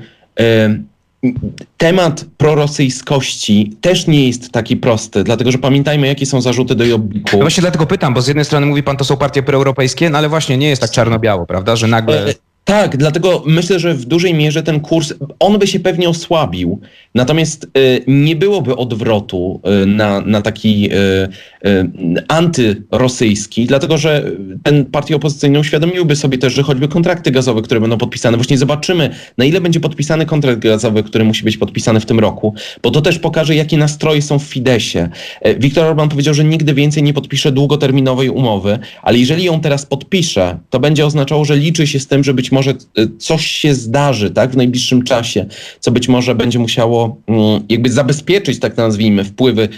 temat 1.78 2.26
prorosyjskości 2.38 3.78
też 3.82 4.08
nie 4.08 4.28
jest 4.28 4.52
taki 4.52 4.78
prosty, 4.78 5.24
dlatego 5.24 5.52
że 5.52 5.58
pamiętajmy, 5.58 6.08
jakie 6.08 6.26
są 6.26 6.42
zarzuty 6.42 6.76
do 6.76 6.86
Jobbiku. 6.86 7.30
No 7.34 7.40
właśnie 7.40 7.62
dlatego 7.62 7.86
pytam, 7.86 8.14
bo 8.14 8.22
z 8.22 8.28
jednej 8.28 8.46
strony 8.46 8.66
mówi 8.66 8.84
pan, 8.84 8.98
to 8.98 9.06
są 9.06 9.18
partie 9.18 9.44
proeuropejskie, 9.44 10.10
no 10.10 10.18
ale 10.18 10.30
właśnie 10.30 10.58
nie 10.58 10.70
jest 10.70 10.82
tak 10.82 10.92
czarno-biało, 10.92 11.46
prawda, 11.46 11.76
że 11.76 11.88
nagle... 11.88 12.34
E, 12.70 12.72
tak, 12.72 12.98
dlatego 12.98 13.44
myślę, 13.46 13.80
że 13.80 13.94
w 13.94 14.06
dużej 14.06 14.34
mierze 14.34 14.64
ten 14.64 14.80
kurs, 14.80 15.14
on 15.40 15.60
by 15.60 15.68
się 15.68 15.80
pewnie 15.80 16.10
osłabił, 16.10 16.82
natomiast 17.16 17.68
y, 17.78 18.04
nie 18.08 18.36
byłoby 18.36 18.76
odwrotu 18.76 19.62
y, 19.84 19.86
na, 19.86 20.22
na 20.22 20.42
taki 20.42 20.90
y, 20.94 21.70
y, 21.70 21.90
antyrosyjski, 22.28 23.66
dlatego 23.66 23.98
że 23.98 24.32
ten 24.64 24.86
partie 24.86 25.16
opozycyjne 25.16 25.60
uświadomiłyby 25.60 26.16
sobie 26.16 26.38
też, 26.38 26.54
że 26.54 26.64
choćby 26.64 26.88
kontrakty 26.88 27.32
gazowe, 27.32 27.62
które 27.62 27.80
będą 27.80 27.98
podpisane, 27.98 28.38
właśnie 28.38 28.58
zobaczymy, 28.58 29.10
na 29.38 29.46
ile 29.46 29.62
będzie 29.62 29.80
podpisany 29.80 30.26
kontrakt 30.26 30.60
gazowy, 30.60 31.04
który 31.04 31.24
musi 31.24 31.44
być 31.44 31.58
podpisany 31.58 32.00
w 32.00 32.06
tym 32.06 32.20
roku, 32.20 32.54
bo 32.84 32.92
to 32.92 33.02
też 33.02 33.20
pokaże, 33.20 33.56
jakie 33.56 33.78
nastroje 33.78 34.22
są 34.22 34.40
w 34.40 34.44
Fidesie. 34.44 35.10
Viktor 35.58 35.86
Orban 35.86 36.10
powiedział, 36.10 36.34
że 36.34 36.44
nigdy 36.44 36.74
więcej 36.74 37.04
nie 37.04 37.14
podpisze 37.14 37.52
długoterminowej 37.52 38.30
umowy, 38.30 38.80
ale 39.02 39.18
jeżeli 39.18 39.44
ją 39.44 39.62
teraz 39.62 39.86
podpisze, 39.86 40.60
to 40.70 40.80
będzie 40.80 41.06
oznaczało, 41.06 41.46
że 41.46 41.56
liczy 41.56 41.88
się 41.88 42.00
z 42.00 42.08
tym, 42.08 42.24
że 42.24 42.34
być 42.34 42.52
może 42.52 42.59
może 42.60 42.74
y, 43.00 43.18
coś 43.18 43.48
się 43.48 43.76
zdarzy 43.76 44.32
tak, 44.32 44.52
w 44.52 44.58
najbliższym 44.58 45.04
czasie, 45.04 45.46
co 45.80 45.92
być 45.92 46.08
może 46.08 46.36
będzie 46.36 46.60
musiało 46.60 47.18
mm, 47.28 47.64
jakby 47.70 47.90
zabezpieczyć, 47.90 48.60
tak 48.60 48.78
nazwijmy, 48.78 49.24
wpływy 49.24 49.64
y, 49.64 49.70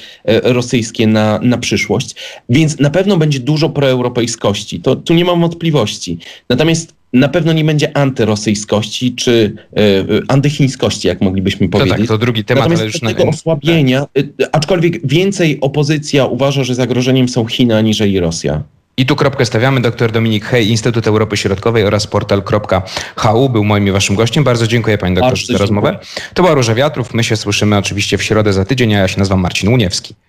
rosyjskie 0.44 1.08
na, 1.08 1.39
na 1.44 1.58
przyszłość. 1.58 2.15
Więc 2.50 2.80
na 2.80 2.89
pewno 2.89 3.17
będzie 3.17 3.39
dużo 3.39 3.70
proeuropejskości. 3.70 4.80
To 4.80 4.96
tu 4.96 5.13
nie 5.13 5.26
mam 5.26 5.41
wątpliwości. 5.41 6.17
Natomiast 6.50 6.94
na 7.13 7.30
pewno 7.30 7.54
nie 7.54 7.63
będzie 7.63 7.98
antyrosyjskości 7.98 9.15
czy 9.15 9.54
y, 9.80 10.22
antychińskości, 10.28 11.08
jak 11.08 11.22
moglibyśmy 11.22 11.70
to 11.70 11.78
powiedzieć. 11.78 11.98
Tak, 11.98 12.08
to 12.08 12.17
drugi 12.17 12.44
temat, 12.44 12.63
Natomiast 12.63 12.82
ale 12.82 12.88
już 12.88 13.00
tego 13.00 13.24
na... 13.24 13.30
osłabienia, 13.30 14.06
tak. 14.13 14.26
aczkolwiek 14.52 15.08
więcej 15.08 15.58
opozycja 15.62 16.26
uważa, 16.26 16.63
że 16.63 16.76
zagrożeniem 16.76 17.30
są 17.30 17.46
Chiny 17.46 17.76
aniżeli 17.76 18.20
Rosja. 18.20 18.63
I 19.02 19.06
tu 19.06 19.16
kropkę 19.16 19.46
stawiamy. 19.46 19.82
Dr 19.82 20.12
Dominik 20.12 20.46
Hej, 20.46 20.70
Instytut 20.70 21.08
Europy 21.08 21.38
Środkowej 21.38 21.84
oraz 21.86 22.08
portal.hu 22.08 23.50
był 23.50 23.64
moim 23.64 23.88
i 23.88 23.92
waszym 23.92 24.16
gościem. 24.16 24.44
Bardzo 24.44 24.68
dziękuję 24.68 24.98
panie 24.98 25.16
doktorze 25.16 25.54
za 25.54 25.58
rozmowę. 25.58 26.00
To 26.34 26.44
była 26.44 26.56
Róża 26.56 26.76
Wiatrów. 26.76 27.14
My 27.14 27.24
się 27.24 27.38
słyszymy 27.38 27.78
oczywiście 27.78 28.18
w 28.18 28.24
środę 28.24 28.54
za 28.54 28.66
tydzień, 28.66 28.96
a 28.96 28.98
ja 28.98 29.08
się 29.08 29.20
nazywam 29.20 29.40
Marcin 29.40 29.70
Uniewski. 29.70 30.16